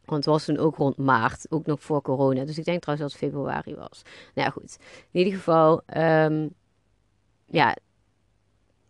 Want 0.05 0.25
het 0.25 0.35
was 0.35 0.45
toen 0.45 0.59
ook 0.59 0.77
rond 0.77 0.97
maart, 0.97 1.47
ook 1.51 1.67
nog 1.67 1.83
voor 1.83 2.03
corona. 2.03 2.45
Dus 2.45 2.59
ik 2.59 2.65
denk 2.65 2.81
trouwens 2.81 3.13
dat 3.13 3.21
het 3.21 3.31
februari 3.31 3.75
was. 3.75 4.03
Nou 4.35 4.47
ja, 4.47 4.51
goed. 4.51 4.77
In 5.11 5.19
ieder 5.19 5.35
geval, 5.35 5.83
um, 5.97 6.55
ja, 7.47 7.77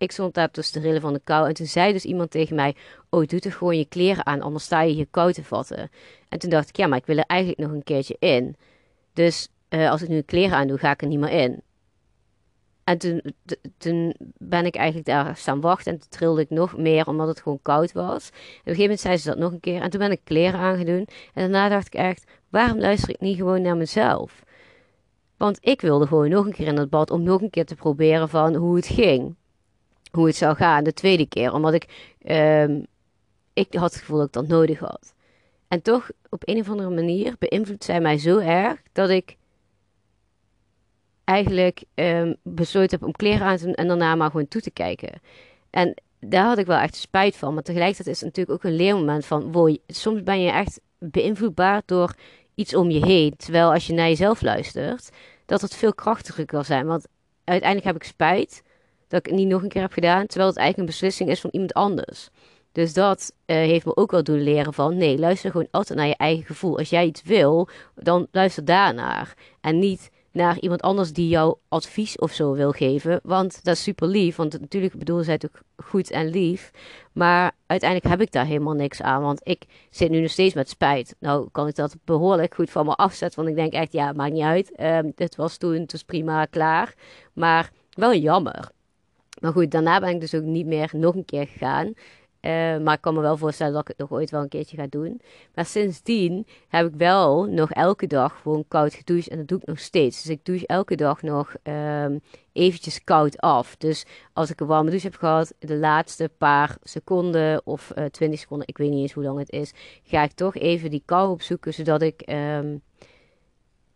ik 0.02 0.12
stond 0.12 0.34
daar 0.34 0.50
tussen 0.50 0.80
de 0.80 0.86
rillen 0.86 1.00
van 1.00 1.12
de 1.12 1.20
kou. 1.24 1.48
En 1.48 1.54
toen 1.54 1.66
zei 1.66 1.92
dus 1.92 2.04
iemand 2.04 2.30
tegen 2.30 2.56
mij: 2.56 2.76
Oh, 3.10 3.26
doe 3.26 3.40
toch 3.40 3.56
gewoon 3.56 3.78
je 3.78 3.84
kleren 3.84 4.26
aan, 4.26 4.40
anders 4.40 4.64
sta 4.64 4.80
je 4.80 4.94
hier 4.94 5.06
kou 5.10 5.32
te 5.32 5.44
vatten. 5.44 5.90
En 6.28 6.38
toen 6.38 6.50
dacht 6.50 6.68
ik: 6.68 6.76
Ja, 6.76 6.86
maar 6.86 6.98
ik 6.98 7.06
wil 7.06 7.16
er 7.16 7.24
eigenlijk 7.26 7.60
nog 7.60 7.70
een 7.70 7.82
keertje 7.82 8.16
in. 8.18 8.56
Dus 9.12 9.48
uh, 9.68 9.90
als 9.90 10.02
ik 10.02 10.08
nu 10.08 10.20
kleren 10.20 10.56
aan 10.56 10.66
doe, 10.66 10.78
ga 10.78 10.90
ik 10.90 11.02
er 11.02 11.08
niet 11.08 11.18
meer 11.18 11.30
in. 11.30 11.62
En 12.84 12.98
toen, 12.98 13.22
toen 13.78 14.14
ben 14.38 14.66
ik 14.66 14.74
eigenlijk 14.74 15.06
daar 15.06 15.36
staan 15.36 15.60
wachten. 15.60 15.92
En 15.92 15.98
toen 15.98 16.08
trilde 16.08 16.40
ik 16.40 16.50
nog 16.50 16.76
meer, 16.76 17.06
omdat 17.06 17.28
het 17.28 17.40
gewoon 17.40 17.62
koud 17.62 17.92
was. 17.92 18.28
En 18.28 18.36
op 18.36 18.42
een 18.42 18.60
gegeven 18.62 18.82
moment 18.82 19.00
zei 19.00 19.16
ze 19.16 19.28
dat 19.28 19.38
nog 19.38 19.52
een 19.52 19.60
keer. 19.60 19.80
En 19.82 19.90
toen 19.90 20.00
ben 20.00 20.10
ik 20.10 20.20
kleren 20.24 20.60
aangedoen. 20.60 21.08
En 21.34 21.50
daarna 21.50 21.68
dacht 21.68 21.86
ik 21.86 21.94
echt: 21.94 22.30
waarom 22.48 22.78
luister 22.78 23.10
ik 23.10 23.20
niet 23.20 23.36
gewoon 23.36 23.62
naar 23.62 23.76
mezelf? 23.76 24.42
Want 25.36 25.58
ik 25.60 25.80
wilde 25.80 26.06
gewoon 26.06 26.28
nog 26.28 26.46
een 26.46 26.52
keer 26.52 26.66
in 26.66 26.78
het 26.78 26.90
bad 26.90 27.10
om 27.10 27.22
nog 27.22 27.40
een 27.40 27.50
keer 27.50 27.66
te 27.66 27.74
proberen 27.74 28.28
van 28.28 28.54
hoe 28.54 28.76
het 28.76 28.86
ging 28.86 29.36
hoe 30.12 30.26
het 30.26 30.36
zou 30.36 30.56
gaan 30.56 30.84
de 30.84 30.92
tweede 30.92 31.26
keer. 31.26 31.52
Omdat 31.52 31.74
ik, 31.74 32.14
um, 32.26 32.86
ik 33.52 33.74
had 33.74 33.92
het 33.92 34.00
gevoel 34.00 34.18
dat 34.18 34.26
ik 34.26 34.32
dat 34.32 34.48
nodig 34.48 34.78
had. 34.78 35.14
En 35.68 35.82
toch, 35.82 36.10
op 36.28 36.48
een 36.48 36.60
of 36.60 36.68
andere 36.68 36.90
manier, 36.90 37.34
beïnvloedt 37.38 37.84
zij 37.84 38.00
mij 38.00 38.18
zo 38.18 38.38
erg 38.38 38.82
dat 38.92 39.10
ik 39.10 39.36
eigenlijk 41.24 41.84
um, 41.94 42.36
besloten 42.42 42.98
heb 42.98 43.08
om 43.08 43.12
kleren 43.12 43.46
aan 43.46 43.56
te 43.56 43.64
doen 43.64 43.74
en 43.74 43.88
daarna 43.88 44.14
maar 44.14 44.30
gewoon 44.30 44.48
toe 44.48 44.60
te 44.60 44.70
kijken. 44.70 45.20
En 45.70 45.94
daar 46.20 46.44
had 46.44 46.58
ik 46.58 46.66
wel 46.66 46.78
echt 46.78 46.96
spijt 46.96 47.36
van. 47.36 47.54
Maar 47.54 47.62
tegelijkertijd 47.62 48.08
is 48.08 48.20
het 48.20 48.24
natuurlijk 48.24 48.56
ook 48.56 48.70
een 48.70 48.76
leermoment 48.76 49.26
van, 49.26 49.52
wow, 49.52 49.76
soms 49.86 50.22
ben 50.22 50.40
je 50.40 50.50
echt 50.50 50.80
beïnvloedbaar 50.98 51.82
door 51.86 52.14
iets 52.54 52.74
om 52.74 52.90
je 52.90 53.06
heen. 53.06 53.36
Terwijl 53.36 53.72
als 53.72 53.86
je 53.86 53.92
naar 53.92 54.08
jezelf 54.08 54.42
luistert, 54.42 55.10
dat 55.46 55.60
het 55.60 55.74
veel 55.74 55.94
krachtiger 55.94 56.44
kan 56.44 56.64
zijn. 56.64 56.86
Want 56.86 57.06
uiteindelijk 57.44 57.92
heb 57.92 58.02
ik 58.02 58.08
spijt 58.08 58.62
dat 59.12 59.20
ik 59.20 59.26
het 59.26 59.40
niet 59.40 59.48
nog 59.48 59.62
een 59.62 59.68
keer 59.68 59.82
heb 59.82 59.92
gedaan, 59.92 60.26
terwijl 60.26 60.48
het 60.48 60.58
eigenlijk 60.58 60.78
een 60.78 60.94
beslissing 60.94 61.30
is 61.30 61.40
van 61.40 61.50
iemand 61.52 61.74
anders. 61.74 62.28
Dus 62.72 62.92
dat 62.92 63.32
uh, 63.46 63.56
heeft 63.56 63.84
me 63.84 63.96
ook 63.96 64.10
wel 64.10 64.22
doen 64.22 64.42
leren 64.42 64.74
van 64.74 64.96
nee, 64.96 65.18
luister 65.18 65.50
gewoon 65.50 65.68
altijd 65.70 65.98
naar 65.98 66.08
je 66.08 66.16
eigen 66.16 66.44
gevoel. 66.44 66.78
Als 66.78 66.90
jij 66.90 67.06
iets 67.06 67.22
wil, 67.22 67.68
dan 67.94 68.26
luister 68.30 68.64
daarnaar. 68.64 69.34
En 69.60 69.78
niet 69.78 70.10
naar 70.30 70.58
iemand 70.58 70.82
anders 70.82 71.12
die 71.12 71.28
jou 71.28 71.56
advies 71.68 72.18
of 72.18 72.32
zo 72.32 72.52
wil 72.52 72.70
geven. 72.70 73.20
Want 73.22 73.64
dat 73.64 73.74
is 73.74 73.82
super 73.82 74.08
lief. 74.08 74.36
Want 74.36 74.60
natuurlijk 74.60 74.94
bedoelen 74.94 75.24
zij 75.24 75.34
het 75.34 75.44
ook 75.44 75.86
goed 75.86 76.10
en 76.10 76.28
lief. 76.28 76.70
Maar 77.12 77.52
uiteindelijk 77.66 78.10
heb 78.10 78.20
ik 78.20 78.32
daar 78.32 78.46
helemaal 78.46 78.74
niks 78.74 79.02
aan. 79.02 79.22
Want 79.22 79.40
ik 79.42 79.64
zit 79.90 80.10
nu 80.10 80.20
nog 80.20 80.30
steeds 80.30 80.54
met 80.54 80.68
spijt. 80.68 81.14
Nou 81.18 81.48
kan 81.50 81.68
ik 81.68 81.74
dat 81.74 81.96
behoorlijk 82.04 82.54
goed 82.54 82.70
van 82.70 82.86
me 82.86 82.94
afzetten. 82.94 83.44
Want 83.44 83.56
ik 83.56 83.62
denk 83.62 83.72
echt, 83.72 83.92
ja, 83.92 84.12
maakt 84.12 84.32
niet 84.32 84.42
uit. 84.42 84.80
Um, 84.80 85.12
dit 85.14 85.36
was 85.36 85.56
toen, 85.56 85.84
was 85.86 86.02
prima, 86.02 86.44
klaar. 86.44 86.94
Maar 87.32 87.70
wel 87.94 88.14
jammer. 88.14 88.70
Maar 89.42 89.52
goed, 89.52 89.70
daarna 89.70 90.00
ben 90.00 90.08
ik 90.08 90.20
dus 90.20 90.34
ook 90.34 90.42
niet 90.42 90.66
meer 90.66 90.90
nog 90.92 91.14
een 91.14 91.24
keer 91.24 91.46
gegaan. 91.46 91.86
Uh, 91.86 92.78
maar 92.78 92.94
ik 92.94 93.00
kan 93.00 93.14
me 93.14 93.20
wel 93.20 93.36
voorstellen 93.36 93.72
dat 93.72 93.82
ik 93.82 93.88
het 93.88 93.98
nog 93.98 94.12
ooit 94.12 94.30
wel 94.30 94.42
een 94.42 94.48
keertje 94.48 94.76
ga 94.76 94.86
doen. 94.90 95.20
Maar 95.54 95.64
sindsdien 95.64 96.46
heb 96.68 96.86
ik 96.86 96.94
wel 96.94 97.44
nog 97.44 97.70
elke 97.70 98.06
dag 98.06 98.40
gewoon 98.42 98.64
koud 98.68 98.94
gedoucht. 98.94 99.28
En 99.28 99.36
dat 99.36 99.48
doe 99.48 99.58
ik 99.58 99.66
nog 99.66 99.78
steeds. 99.78 100.22
Dus 100.22 100.30
ik 100.30 100.44
douche 100.44 100.66
elke 100.66 100.96
dag 100.96 101.22
nog 101.22 101.54
um, 101.62 102.20
eventjes 102.52 103.04
koud 103.04 103.38
af. 103.38 103.76
Dus 103.76 104.06
als 104.32 104.50
ik 104.50 104.60
een 104.60 104.66
warme 104.66 104.90
douche 104.90 105.06
heb 105.06 105.16
gehad, 105.16 105.54
de 105.58 105.76
laatste 105.76 106.30
paar 106.38 106.76
seconden 106.82 107.66
of 107.66 107.92
uh, 107.96 108.04
eh, 108.04 108.10
20 108.10 108.40
seconden, 108.40 108.68
ik 108.68 108.78
weet 108.78 108.90
niet 108.90 109.00
eens 109.00 109.12
hoe 109.12 109.24
lang 109.24 109.38
het 109.38 109.50
is, 109.50 109.72
ga 110.02 110.22
ik 110.22 110.32
toch 110.32 110.56
even 110.56 110.90
die 110.90 111.02
kou 111.04 111.30
opzoeken. 111.30 111.74
Zodat 111.74 112.02
ik. 112.02 112.22
Um, 112.30 112.82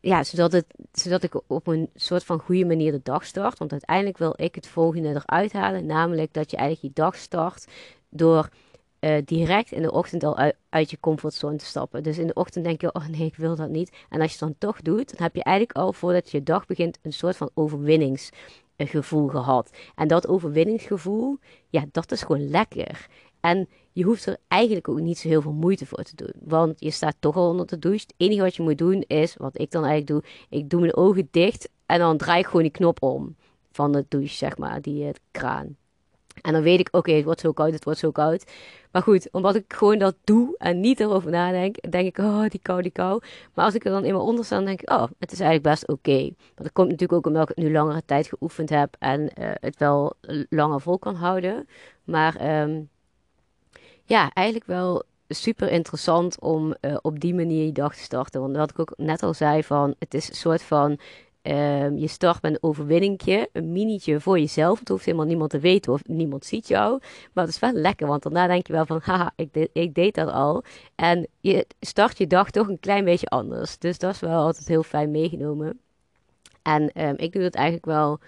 ja, 0.07 0.25
zodat, 0.25 0.53
het, 0.53 0.67
zodat 0.93 1.23
ik 1.23 1.41
op 1.47 1.67
een 1.67 1.91
soort 1.95 2.25
van 2.25 2.39
goede 2.39 2.65
manier 2.65 2.93
de 2.93 3.01
dag 3.03 3.25
start. 3.25 3.59
Want 3.59 3.73
uiteindelijk 3.73 4.19
wil 4.19 4.35
ik 4.37 4.55
het 4.55 4.67
volgende 4.67 5.09
eruit 5.09 5.53
halen. 5.53 5.87
Namelijk 5.87 6.33
dat 6.33 6.51
je 6.51 6.57
eigenlijk 6.57 6.95
je 6.95 7.03
dag 7.03 7.17
start 7.17 7.67
door 8.09 8.49
uh, 9.01 9.17
direct 9.25 9.73
in 9.73 9.83
de 9.83 9.93
ochtend 9.93 10.25
al 10.25 10.37
uit, 10.37 10.57
uit, 10.69 10.91
je 10.91 11.01
comfortzone 11.01 11.57
te 11.57 11.65
stappen. 11.65 12.03
Dus 12.03 12.19
in 12.19 12.27
de 12.27 12.35
ochtend 12.35 12.65
denk 12.65 12.81
je, 12.81 12.93
oh 12.93 13.07
nee, 13.07 13.27
ik 13.27 13.37
wil 13.37 13.57
dat 13.57 13.69
niet. 13.69 13.93
En 14.09 14.21
als 14.21 14.33
je 14.33 14.37
het 14.39 14.49
dan 14.49 14.55
toch 14.59 14.83
doet, 14.83 15.11
dan 15.11 15.23
heb 15.23 15.35
je 15.35 15.43
eigenlijk 15.43 15.79
al 15.79 15.93
voordat 15.93 16.31
je 16.31 16.43
dag 16.43 16.67
begint 16.67 16.99
een 17.03 17.13
soort 17.13 17.37
van 17.37 17.51
overwinningsgevoel 17.55 19.29
gehad. 19.29 19.71
En 19.95 20.09
dat 20.09 20.29
overwinningsgevoel, 20.29 21.39
ja, 21.69 21.85
dat 21.93 22.13
is 22.13 22.23
gewoon 22.23 22.49
lekker. 22.49 23.07
En 23.41 23.69
je 23.97 24.05
hoeft 24.05 24.27
er 24.27 24.37
eigenlijk 24.49 24.89
ook 24.89 25.01
niet 25.01 25.19
zo 25.19 25.29
heel 25.29 25.43
veel 25.43 25.53
moeite 25.53 25.87
voor 25.87 26.03
te 26.03 26.17
doen. 26.17 26.33
Want 26.45 26.81
je 26.81 26.91
staat 26.91 27.17
toch 27.19 27.37
al 27.37 27.49
onder 27.49 27.67
de 27.67 27.79
douche. 27.79 28.05
Het 28.07 28.15
enige 28.17 28.43
wat 28.43 28.57
je 28.57 28.63
moet 28.63 28.79
doen 28.79 29.05
is, 29.07 29.37
wat 29.37 29.59
ik 29.59 29.71
dan 29.71 29.85
eigenlijk 29.85 30.25
doe, 30.25 30.33
ik 30.59 30.71
doe 30.71 30.81
mijn 30.81 30.97
ogen 30.97 31.29
dicht 31.31 31.69
en 31.87 31.99
dan 31.99 32.17
draai 32.17 32.41
ik 32.41 32.47
gewoon 32.47 32.63
die 32.63 32.71
knop 32.71 33.03
om 33.03 33.37
van 33.73 33.93
de 33.93 34.05
douche, 34.09 34.37
zeg 34.37 34.59
maar, 34.59 34.81
die 34.83 35.05
uh, 35.05 35.11
kraan. 35.31 35.77
En 36.43 36.53
dan 36.53 36.63
weet 36.63 36.81
ik, 36.81 36.89
oké, 36.91 37.13
het 37.13 37.25
wordt 37.25 37.41
zo 37.41 37.53
koud, 37.53 37.73
het 37.73 37.85
wordt 37.85 37.99
zo 37.99 38.11
koud. 38.11 38.45
Maar 38.93 39.03
goed, 39.03 39.29
omdat 39.33 39.55
ik 39.55 39.73
gewoon 39.73 39.99
dat 39.99 40.17
doe 40.25 40.55
en 40.59 40.81
niet 40.81 41.01
erover 41.01 41.31
nadenk, 41.31 41.91
denk 41.91 42.07
ik, 42.07 42.19
oh, 42.19 42.49
die 42.49 42.61
kou, 42.63 42.83
die 42.83 42.91
kou. 42.91 43.23
Maar 43.55 43.65
als 43.65 43.75
ik 43.75 43.85
er 43.85 43.91
dan 43.91 44.03
eenmaal 44.03 44.27
onder 44.27 44.45
sta, 44.45 44.57
dan 44.57 44.65
denk 44.65 44.81
ik, 44.81 44.91
oh, 44.91 45.07
het 45.19 45.33
is 45.33 45.41
eigenlijk 45.41 45.71
best 45.71 45.89
oké. 45.89 46.11
Okay. 46.11 46.35
Dat 46.55 46.73
komt 46.73 46.91
natuurlijk 46.91 47.19
ook 47.19 47.27
omdat 47.27 47.51
ik 47.51 47.57
het 47.57 47.65
nu 47.65 47.73
langere 47.73 48.03
tijd 48.05 48.27
geoefend 48.27 48.69
heb 48.69 48.97
en 48.99 49.21
uh, 49.21 49.51
het 49.55 49.79
wel 49.79 50.15
langer 50.49 50.81
vol 50.81 50.99
kan 50.99 51.15
houden. 51.15 51.69
Maar 52.05 52.61
um, 52.63 52.89
ja, 54.07 54.31
eigenlijk 54.33 54.67
wel 54.67 55.03
super 55.29 55.71
interessant 55.71 56.41
om 56.41 56.75
uh, 56.81 56.97
op 57.03 57.21
die 57.21 57.35
manier 57.35 57.65
je 57.65 57.73
dag 57.73 57.95
te 57.95 58.03
starten. 58.03 58.41
Want 58.41 58.57
wat 58.57 58.71
ik 58.71 58.79
ook 58.79 58.93
net 58.97 59.23
al 59.23 59.35
zei, 59.35 59.63
van, 59.63 59.95
het 59.99 60.15
is 60.15 60.29
een 60.29 60.35
soort 60.35 60.63
van 60.63 60.99
Um, 61.49 61.99
je 61.99 62.07
start 62.07 62.43
met 62.43 62.53
een 62.53 62.63
overwinningje, 62.63 63.49
een 63.53 63.73
minietje 63.73 64.21
voor 64.21 64.39
jezelf. 64.39 64.79
Het 64.79 64.89
hoeft 64.89 65.05
helemaal 65.05 65.27
niemand 65.27 65.51
te 65.51 65.59
weten 65.59 65.93
of 65.93 66.07
niemand 66.07 66.45
ziet 66.45 66.69
jou. 66.69 67.01
Maar 67.33 67.45
het 67.45 67.55
is 67.55 67.61
wel 67.61 67.73
lekker, 67.73 68.07
want 68.07 68.23
daarna 68.23 68.47
denk 68.47 68.67
je 68.67 68.73
wel 68.73 68.87
van, 68.87 69.01
haha, 69.03 69.33
ik, 69.37 69.69
ik 69.73 69.95
deed 69.95 70.15
dat 70.15 70.29
al. 70.29 70.65
En 70.95 71.27
je 71.41 71.67
start 71.81 72.19
je 72.19 72.27
dag 72.27 72.51
toch 72.51 72.69
een 72.69 72.81
klein 72.81 73.05
beetje 73.05 73.27
anders. 73.27 73.79
Dus 73.79 73.99
dat 73.99 74.15
is 74.15 74.21
wel 74.21 74.39
altijd 74.39 74.69
heel 74.69 74.83
fijn 74.83 75.11
meegenomen. 75.11 75.81
En 76.63 76.83
um, 77.09 77.15
ik 77.17 77.33
doe 77.33 77.43
dat 77.43 77.55
eigenlijk 77.55 77.87
wel, 77.87 78.19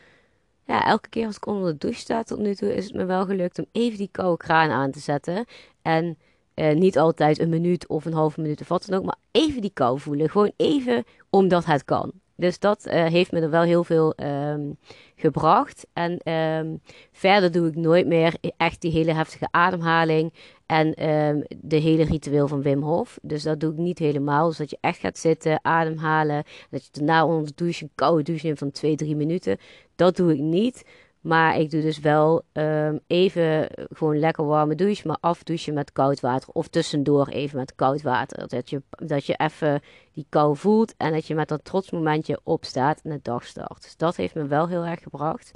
ja, 0.68 0.85
elke 0.85 1.09
keer 1.09 1.26
als 1.26 1.37
ik 1.37 1.46
onder 1.46 1.72
de 1.72 1.78
douche 1.78 2.00
sta 2.00 2.22
tot 2.22 2.38
nu 2.38 2.54
toe, 2.54 2.74
is 2.74 2.85
het 2.85 2.94
me 2.94 3.04
wel 3.04 3.24
gelukt 3.26 3.59
om 3.59 3.66
even 3.72 3.98
die 3.98 4.09
koude 4.12 4.37
kraan 4.37 4.70
aan 4.70 4.90
te 4.90 4.98
zetten. 4.98 5.44
En 5.83 6.18
uh, 6.54 6.74
niet 6.74 6.98
altijd 6.98 7.38
een 7.38 7.48
minuut 7.48 7.87
of 7.87 8.04
een 8.04 8.12
halve 8.12 8.40
minuut 8.40 8.61
of 8.61 8.68
wat 8.68 8.87
dan 8.87 8.98
ook, 8.98 9.04
maar 9.04 9.18
even 9.31 9.61
die 9.61 9.70
kou 9.74 10.00
voelen. 10.00 10.31
Gewoon 10.31 10.52
even 10.57 11.04
omdat 11.31 11.64
het 11.64 11.85
kan. 11.85 12.12
Dus 12.38 12.59
dat 12.59 12.87
uh, 12.87 13.07
heeft 13.07 13.33
me 13.33 13.40
er 13.40 13.51
wel 13.51 13.62
heel 13.62 13.85
veel 13.85 14.14
um, 14.16 14.77
gebracht. 15.16 15.87
En 15.92 16.33
um, 16.33 16.81
verder 17.12 17.53
doe 17.53 17.68
ik 17.68 17.77
nooit 17.77 18.07
meer 18.07 18.35
echt 18.57 18.81
die 18.81 18.90
hele 18.90 19.12
heftige 19.12 19.48
ademhaling 19.51 20.33
en 20.66 21.09
um, 21.09 21.44
de 21.57 21.77
hele 21.77 22.05
ritueel 22.05 22.48
van 22.48 22.62
Wim 22.62 22.83
Hof. 22.83 23.18
Dus 23.22 23.42
dat 23.42 23.61
doe 23.61 23.72
ik 23.72 23.79
niet 23.79 23.98
helemaal. 23.98 24.48
Dus 24.48 24.57
dat 24.57 24.70
je 24.70 24.79
echt 24.81 24.98
gaat 24.98 25.18
zitten, 25.18 25.64
ademhalen. 25.64 26.44
Dat 26.70 26.85
je 26.85 26.90
daarna 26.92 27.27
onder 27.27 27.46
de 27.46 27.53
douche 27.55 27.85
een 27.85 27.90
koude 27.94 28.22
douche 28.22 28.46
neemt 28.46 28.59
van 28.59 28.70
2, 28.70 28.96
3 28.96 29.16
minuten. 29.16 29.59
Dat 29.96 30.16
doe 30.16 30.33
ik 30.33 30.40
niet. 30.40 30.85
Maar 31.28 31.58
ik 31.58 31.70
doe 31.70 31.80
dus 31.80 31.98
wel 31.98 32.42
um, 32.52 33.00
even 33.06 33.68
gewoon 33.92 34.18
lekker 34.18 34.44
warme 34.46 34.74
douche, 34.74 35.06
maar 35.06 35.16
afdouchen 35.20 35.74
met 35.74 35.92
koud 35.92 36.20
water. 36.20 36.48
Of 36.52 36.68
tussendoor 36.68 37.28
even 37.28 37.58
met 37.58 37.74
koud 37.74 38.02
water. 38.02 38.48
Dat 38.48 38.70
je, 38.70 38.82
dat 38.90 39.26
je 39.26 39.34
even 39.36 39.80
die 40.12 40.26
kou 40.28 40.56
voelt 40.56 40.94
en 40.96 41.12
dat 41.12 41.26
je 41.26 41.34
met 41.34 41.48
dat 41.48 41.64
trotsmomentje 41.64 42.40
opstaat 42.44 43.00
en 43.02 43.10
de 43.10 43.20
dag 43.22 43.44
start. 43.44 43.82
Dus 43.82 43.96
dat 43.96 44.16
heeft 44.16 44.34
me 44.34 44.46
wel 44.46 44.68
heel 44.68 44.84
erg 44.84 45.02
gebracht. 45.02 45.52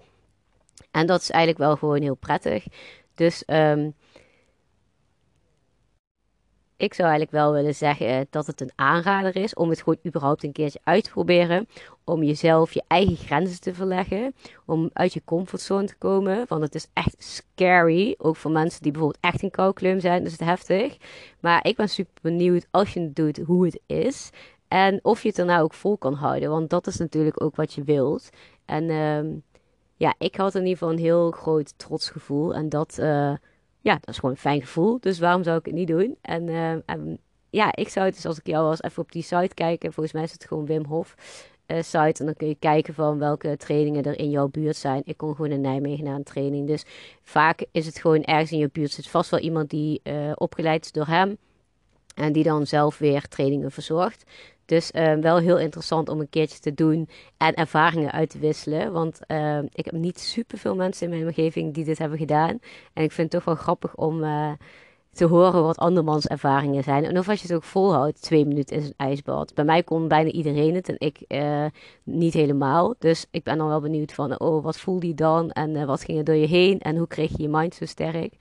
En 0.90 1.06
dat 1.06 1.20
is 1.20 1.30
eigenlijk 1.30 1.64
wel 1.64 1.76
gewoon 1.76 2.02
heel 2.02 2.14
prettig. 2.16 2.66
Dus 3.14 3.42
um, 3.46 3.94
ik 6.82 6.94
zou 6.94 7.08
eigenlijk 7.08 7.30
wel 7.30 7.52
willen 7.52 7.74
zeggen 7.74 8.26
dat 8.30 8.46
het 8.46 8.60
een 8.60 8.72
aanrader 8.74 9.36
is 9.36 9.54
om 9.54 9.68
het 9.68 9.78
gewoon 9.78 9.98
überhaupt 10.06 10.44
een 10.44 10.52
keertje 10.52 10.80
uit 10.84 11.04
te 11.04 11.10
proberen. 11.10 11.68
Om 12.04 12.22
jezelf 12.22 12.72
je 12.72 12.82
eigen 12.86 13.16
grenzen 13.16 13.60
te 13.60 13.74
verleggen. 13.74 14.34
Om 14.66 14.90
uit 14.92 15.12
je 15.12 15.22
comfortzone 15.24 15.86
te 15.86 15.96
komen. 15.96 16.44
Want 16.48 16.62
het 16.62 16.74
is 16.74 16.86
echt 16.92 17.14
scary. 17.18 18.14
Ook 18.18 18.36
voor 18.36 18.50
mensen 18.50 18.82
die 18.82 18.92
bijvoorbeeld 18.92 19.24
echt 19.24 19.42
een 19.42 19.50
koukleum 19.50 20.00
zijn. 20.00 20.22
Dus 20.22 20.32
het 20.32 20.40
heftig. 20.40 20.96
Maar 21.40 21.66
ik 21.66 21.76
ben 21.76 21.88
super 21.88 22.22
benieuwd 22.22 22.66
als 22.70 22.92
je 22.92 23.00
het 23.00 23.16
doet 23.16 23.38
hoe 23.38 23.64
het 23.64 23.80
is. 23.86 24.30
En 24.68 24.98
of 25.02 25.22
je 25.22 25.28
het 25.28 25.38
er 25.38 25.44
nou 25.44 25.62
ook 25.62 25.74
vol 25.74 25.98
kan 25.98 26.14
houden. 26.14 26.50
Want 26.50 26.70
dat 26.70 26.86
is 26.86 26.96
natuurlijk 26.96 27.42
ook 27.42 27.56
wat 27.56 27.72
je 27.72 27.82
wilt. 27.82 28.28
En 28.64 28.84
uh, 28.84 29.40
ja, 29.96 30.14
ik 30.18 30.36
had 30.36 30.54
in 30.54 30.60
ieder 30.60 30.78
geval 30.78 30.92
een 30.92 31.02
heel 31.02 31.30
groot 31.30 31.78
trotsgevoel. 31.78 32.54
En 32.54 32.68
dat... 32.68 32.98
Uh, 33.00 33.32
ja, 33.82 33.94
dat 33.94 34.08
is 34.08 34.14
gewoon 34.14 34.30
een 34.30 34.36
fijn 34.36 34.60
gevoel. 34.60 35.00
Dus 35.00 35.18
waarom 35.18 35.42
zou 35.42 35.58
ik 35.58 35.64
het 35.64 35.74
niet 35.74 35.88
doen? 35.88 36.16
En, 36.20 36.46
uh, 36.46 36.70
en 36.70 37.18
ja, 37.50 37.74
ik 37.74 37.88
zou 37.88 38.06
het 38.06 38.14
dus 38.14 38.26
als 38.26 38.38
ik 38.38 38.46
jou 38.46 38.66
was 38.66 38.82
even 38.82 39.02
op 39.02 39.12
die 39.12 39.22
site 39.22 39.54
kijken. 39.54 39.92
Volgens 39.92 40.14
mij 40.14 40.24
is 40.24 40.32
het 40.32 40.44
gewoon 40.44 40.66
Wim 40.66 40.84
Hof 40.84 41.14
uh, 41.66 41.82
site. 41.82 42.20
En 42.20 42.26
dan 42.26 42.34
kun 42.34 42.48
je 42.48 42.56
kijken 42.58 42.94
van 42.94 43.18
welke 43.18 43.56
trainingen 43.56 44.02
er 44.02 44.18
in 44.18 44.30
jouw 44.30 44.48
buurt 44.48 44.76
zijn. 44.76 45.02
Ik 45.04 45.16
kom 45.16 45.34
gewoon 45.34 45.50
in 45.50 45.60
Nijmegen 45.60 46.04
naar 46.04 46.14
een 46.14 46.22
training. 46.22 46.66
Dus 46.66 46.84
vaak 47.22 47.64
is 47.72 47.86
het 47.86 47.98
gewoon 47.98 48.22
ergens 48.22 48.52
in 48.52 48.58
je 48.58 48.70
buurt. 48.72 48.92
zit 48.92 49.08
vast 49.08 49.30
wel 49.30 49.40
iemand 49.40 49.70
die 49.70 50.00
uh, 50.04 50.32
opgeleid 50.34 50.84
is 50.84 50.92
door 50.92 51.06
hem. 51.06 51.36
En 52.14 52.32
die 52.32 52.44
dan 52.44 52.66
zelf 52.66 52.98
weer 52.98 53.28
trainingen 53.28 53.70
verzorgt. 53.70 54.24
Dus 54.64 54.90
uh, 54.92 55.14
wel 55.14 55.38
heel 55.38 55.58
interessant 55.58 56.08
om 56.08 56.20
een 56.20 56.30
keertje 56.30 56.58
te 56.58 56.74
doen 56.74 57.08
en 57.36 57.54
ervaringen 57.54 58.12
uit 58.12 58.30
te 58.30 58.38
wisselen. 58.38 58.92
Want 58.92 59.20
uh, 59.28 59.58
ik 59.58 59.84
heb 59.84 59.94
niet 59.94 60.20
super 60.20 60.58
veel 60.58 60.74
mensen 60.74 61.06
in 61.06 61.12
mijn 61.12 61.26
omgeving 61.26 61.74
die 61.74 61.84
dit 61.84 61.98
hebben 61.98 62.18
gedaan. 62.18 62.58
En 62.92 63.02
ik 63.02 63.12
vind 63.12 63.32
het 63.32 63.42
toch 63.42 63.54
wel 63.54 63.64
grappig 63.64 63.94
om 63.94 64.22
uh, 64.22 64.52
te 65.12 65.24
horen 65.24 65.62
wat 65.62 65.78
andermans 65.78 66.26
ervaringen 66.26 66.82
zijn. 66.82 67.04
En 67.04 67.18
of 67.18 67.28
als 67.28 67.40
je 67.40 67.46
het 67.46 67.56
ook 67.56 67.62
volhoudt, 67.62 68.22
twee 68.22 68.46
minuten 68.46 68.76
in 68.76 68.82
een 68.82 68.94
ijsbad. 68.96 69.54
Bij 69.54 69.64
mij 69.64 69.82
kon 69.82 70.08
bijna 70.08 70.30
iedereen 70.30 70.74
het 70.74 70.88
en 70.88 70.96
ik 70.98 71.20
niet 72.02 72.34
helemaal. 72.34 72.94
Dus 72.98 73.26
ik 73.30 73.42
ben 73.42 73.58
dan 73.58 73.68
wel 73.68 73.80
benieuwd 73.80 74.12
van, 74.12 74.40
oh, 74.40 74.64
wat 74.64 74.78
voelde 74.78 75.06
je 75.06 75.14
dan? 75.14 75.50
En 75.50 75.86
wat 75.86 76.04
ging 76.04 76.18
er 76.18 76.24
door 76.24 76.34
je 76.34 76.46
heen? 76.46 76.80
En 76.80 76.96
hoe 76.96 77.06
kreeg 77.06 77.30
je 77.36 77.42
je 77.42 77.48
mind 77.48 77.74
zo 77.74 77.84
sterk? 77.84 78.34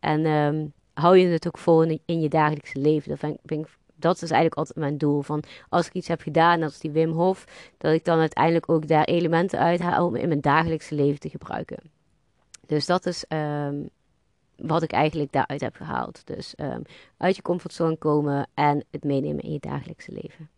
En 0.00 0.26
um, 0.26 0.72
hou 0.94 1.18
je 1.18 1.26
het 1.26 1.46
ook 1.46 1.58
vol 1.58 1.82
in, 1.82 2.20
je 2.20 2.28
dagelijkse 2.28 2.78
leven? 2.78 3.08
Dat 3.08 3.18
vind 3.18 3.64
ik 3.64 3.68
dat 3.96 4.14
is 4.14 4.30
eigenlijk 4.30 4.54
altijd 4.54 4.78
mijn 4.78 4.98
doel. 4.98 5.22
Van 5.22 5.42
als 5.68 5.86
ik 5.86 5.92
iets 5.92 6.08
heb 6.08 6.20
gedaan, 6.20 6.62
als 6.62 6.78
die 6.78 6.90
Wim 6.90 7.10
Hof, 7.10 7.44
dat 7.78 7.92
ik 7.92 8.04
dan 8.04 8.18
uiteindelijk 8.18 8.68
ook 8.70 8.88
daar 8.88 9.04
elementen 9.04 9.58
uithaal 9.58 10.06
om 10.06 10.16
in 10.16 10.28
mijn 10.28 10.40
dagelijkse 10.40 10.94
leven 10.94 11.20
te 11.20 11.28
gebruiken. 11.28 11.78
Dus 12.66 12.86
dat 12.86 13.06
is 13.06 13.24
um, 13.28 13.88
wat 14.56 14.82
ik 14.82 14.92
eigenlijk 14.92 15.32
daaruit 15.32 15.60
heb 15.60 15.76
gehaald. 15.76 16.26
Dus 16.26 16.54
ehm, 16.54 16.80
uit 17.16 17.36
je 17.36 17.42
comfortzone 17.42 17.96
komen 17.96 18.48
en 18.54 18.84
het 18.90 19.04
meenemen 19.04 19.42
in 19.42 19.52
je 19.52 19.60
dagelijkse 19.60 20.12
leven. 20.12 20.48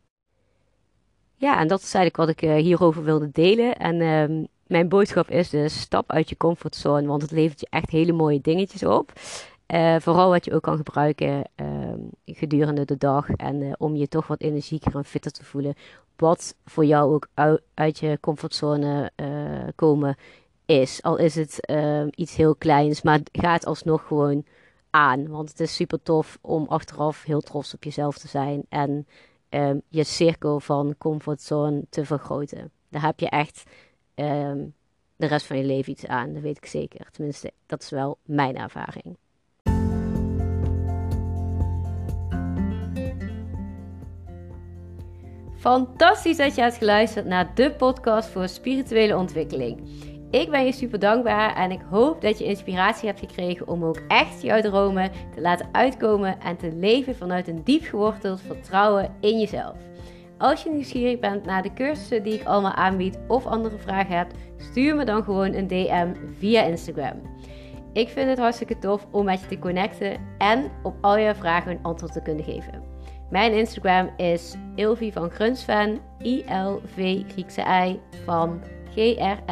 Ja, 1.37 1.59
en 1.59 1.68
dat 1.68 1.83
is 1.83 1.94
eigenlijk 1.94 2.16
wat 2.16 2.29
ik 2.29 2.42
uh, 2.42 2.62
hierover 2.62 3.05
wilde 3.05 3.31
delen. 3.31 3.77
En 3.77 4.01
ehm, 4.01 4.44
mijn 4.66 4.88
boodschap 4.88 5.31
is 5.31 5.51
dus 5.51 5.81
stap 5.81 6.12
uit 6.12 6.29
je 6.29 6.37
comfortzone, 6.37 7.07
want 7.07 7.22
het 7.22 7.31
levert 7.31 7.61
je 7.61 7.66
echt 7.70 7.90
hele 7.90 8.12
mooie 8.12 8.40
dingetjes 8.40 8.85
op. 8.85 9.12
Uh, 9.74 9.96
vooral 9.98 10.31
wat 10.31 10.44
je 10.44 10.52
ook 10.52 10.62
kan 10.62 10.76
gebruiken 10.76 11.44
ehm, 11.55 11.98
gedurende 12.24 12.85
de 12.85 12.96
dag 12.96 13.31
en 13.31 13.61
uh, 13.61 13.72
om 13.79 13.96
je 13.96 14.09
toch 14.09 14.26
wat 14.26 14.40
energieker 14.40 14.94
en 14.94 15.05
fitter 15.05 15.33
te 15.33 15.44
voelen. 15.44 15.74
Wat 16.16 16.57
voor 16.64 16.85
jou 16.85 17.14
ook 17.14 17.29
uit, 17.74 17.98
je 17.98 18.18
comfortzone 18.20 19.11
komen 19.74 20.16
is. 20.64 21.02
Al 21.02 21.16
is 21.16 21.35
het 21.35 21.66
ehm, 21.66 22.09
iets 22.14 22.37
heel 22.37 22.55
kleins, 22.55 23.02
maar 23.02 23.20
ga 23.33 23.52
het 23.52 23.66
alsnog 23.66 24.07
gewoon 24.07 24.44
aan. 24.90 25.29
Want 25.29 25.48
het 25.48 25.61
is 25.61 25.74
super 25.74 26.02
tof 26.02 26.38
om 26.40 26.66
achteraf 26.68 27.22
heel 27.22 27.40
trots 27.40 27.74
op 27.74 27.85
jezelf 27.85 28.18
te 28.18 28.29
zijn 28.29 28.62
en 28.68 29.07
um, 29.50 29.83
je 29.88 30.05
cirkel 30.05 30.61
van 30.61 30.94
comfortzone 30.98 31.85
te 31.90 32.05
vergroten. 32.05 32.70
Daar 32.88 33.02
heb 33.02 33.20
je 33.20 33.29
echt 33.29 33.62
de 35.16 35.26
rest 35.26 35.46
van 35.46 35.57
je 35.57 35.64
leven 35.64 35.92
iets 35.92 36.07
aan, 36.07 36.33
dat 36.33 36.42
weet 36.42 36.57
ik 36.57 36.66
zeker. 36.66 37.11
Tenminste, 37.11 37.52
dat 37.66 37.83
is 37.83 37.90
wel 37.90 38.18
mijn 38.22 38.57
ervaring. 38.57 39.16
Fantastisch 45.66 46.37
dat 46.37 46.55
je 46.55 46.61
hebt 46.61 46.76
geluisterd 46.76 47.26
naar 47.26 47.55
de 47.55 47.70
podcast 47.70 48.29
voor 48.29 48.48
spirituele 48.48 49.16
ontwikkeling. 49.16 49.81
Ik 50.31 50.50
ben 50.50 50.64
je 50.64 50.72
super 50.72 50.98
dankbaar 50.98 51.57
en 51.57 51.70
ik 51.70 51.81
hoop 51.90 52.20
dat 52.20 52.38
je 52.38 52.44
inspiratie 52.44 53.09
hebt 53.09 53.20
gekregen 53.20 53.68
om 53.68 53.85
ook 53.85 54.00
echt 54.09 54.42
jouw 54.42 54.61
dromen 54.61 55.11
te 55.35 55.40
laten 55.40 55.68
uitkomen 55.72 56.40
en 56.40 56.57
te 56.57 56.72
leven 56.72 57.16
vanuit 57.16 57.48
een 57.48 57.64
diep 57.64 57.85
geworteld 57.85 58.40
vertrouwen 58.40 59.14
in 59.20 59.38
jezelf. 59.38 59.76
Als 60.38 60.62
je 60.62 60.70
nieuwsgierig 60.70 61.18
bent 61.18 61.44
naar 61.44 61.62
de 61.62 61.72
cursussen 61.72 62.22
die 62.22 62.35
ik 62.35 62.46
allemaal 62.46 62.74
aanbied 62.74 63.18
of 63.29 63.46
andere 63.46 63.79
vragen 63.79 64.16
hebt, 64.16 64.35
stuur 64.57 64.96
me 64.96 65.05
dan 65.05 65.24
gewoon 65.24 65.55
een 65.55 65.66
DM 65.66 66.14
via 66.38 66.62
Instagram. 66.62 67.20
Ik 67.92 68.09
vind 68.09 68.29
het 68.29 68.38
hartstikke 68.38 68.79
tof 68.79 69.07
om 69.11 69.24
met 69.24 69.40
je 69.40 69.46
te 69.46 69.59
connecten 69.59 70.16
en 70.38 70.70
op 70.83 70.94
al 71.00 71.18
je 71.18 71.35
vragen 71.35 71.70
een 71.70 71.83
antwoord 71.83 72.12
te 72.12 72.22
kunnen 72.22 72.44
geven. 72.44 72.95
Mijn 73.30 73.52
Instagram 73.52 74.10
is 74.16 74.54
Ilvi 74.74 75.12
van 75.12 75.30
Grunsven, 75.30 76.00
I-L-V 76.22 77.22
Griekse 77.28 77.60
I 77.86 78.00
van 78.24 78.60
G-R-U-N-S-V-E-N. 78.94 79.42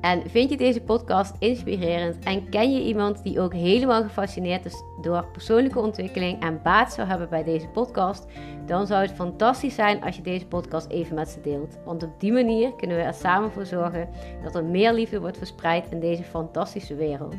En 0.00 0.30
vind 0.30 0.50
je 0.50 0.56
deze 0.56 0.80
podcast 0.80 1.36
inspirerend 1.38 2.24
en 2.24 2.48
ken 2.48 2.72
je 2.72 2.82
iemand 2.82 3.22
die 3.22 3.40
ook 3.40 3.52
helemaal 3.52 4.02
gefascineerd 4.02 4.64
is 4.64 4.82
door 5.00 5.26
persoonlijke 5.32 5.80
ontwikkeling 5.80 6.42
en 6.42 6.60
baat 6.62 6.92
zou 6.92 7.08
hebben 7.08 7.28
bij 7.28 7.44
deze 7.44 7.68
podcast, 7.68 8.26
dan 8.66 8.86
zou 8.86 9.02
het 9.02 9.12
fantastisch 9.12 9.74
zijn 9.74 10.02
als 10.02 10.16
je 10.16 10.22
deze 10.22 10.46
podcast 10.46 10.90
even 10.90 11.14
met 11.14 11.28
ze 11.28 11.40
deelt. 11.40 11.78
Want 11.84 12.02
op 12.02 12.20
die 12.20 12.32
manier 12.32 12.74
kunnen 12.74 12.96
we 12.96 13.02
er 13.02 13.14
samen 13.14 13.52
voor 13.52 13.66
zorgen 13.66 14.08
dat 14.42 14.54
er 14.54 14.64
meer 14.64 14.92
liefde 14.92 15.20
wordt 15.20 15.38
verspreid 15.38 15.86
in 15.90 16.00
deze 16.00 16.22
fantastische 16.22 16.94
wereld. 16.94 17.36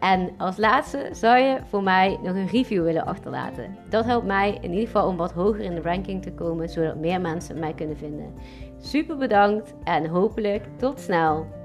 En 0.00 0.30
als 0.38 0.56
laatste 0.56 1.08
zou 1.12 1.38
je 1.38 1.58
voor 1.68 1.82
mij 1.82 2.18
nog 2.22 2.34
een 2.34 2.46
review 2.46 2.82
willen 2.82 3.06
achterlaten. 3.06 3.76
Dat 3.88 4.04
helpt 4.04 4.26
mij 4.26 4.58
in 4.60 4.70
ieder 4.70 4.86
geval 4.86 5.08
om 5.08 5.16
wat 5.16 5.32
hoger 5.32 5.60
in 5.60 5.74
de 5.74 5.80
ranking 5.80 6.22
te 6.22 6.32
komen, 6.32 6.68
zodat 6.68 6.96
meer 6.96 7.20
mensen 7.20 7.58
mij 7.58 7.74
kunnen 7.74 7.96
vinden. 7.96 8.34
Super 8.78 9.16
bedankt 9.16 9.74
en 9.84 10.06
hopelijk 10.06 10.64
tot 10.76 11.00
snel. 11.00 11.59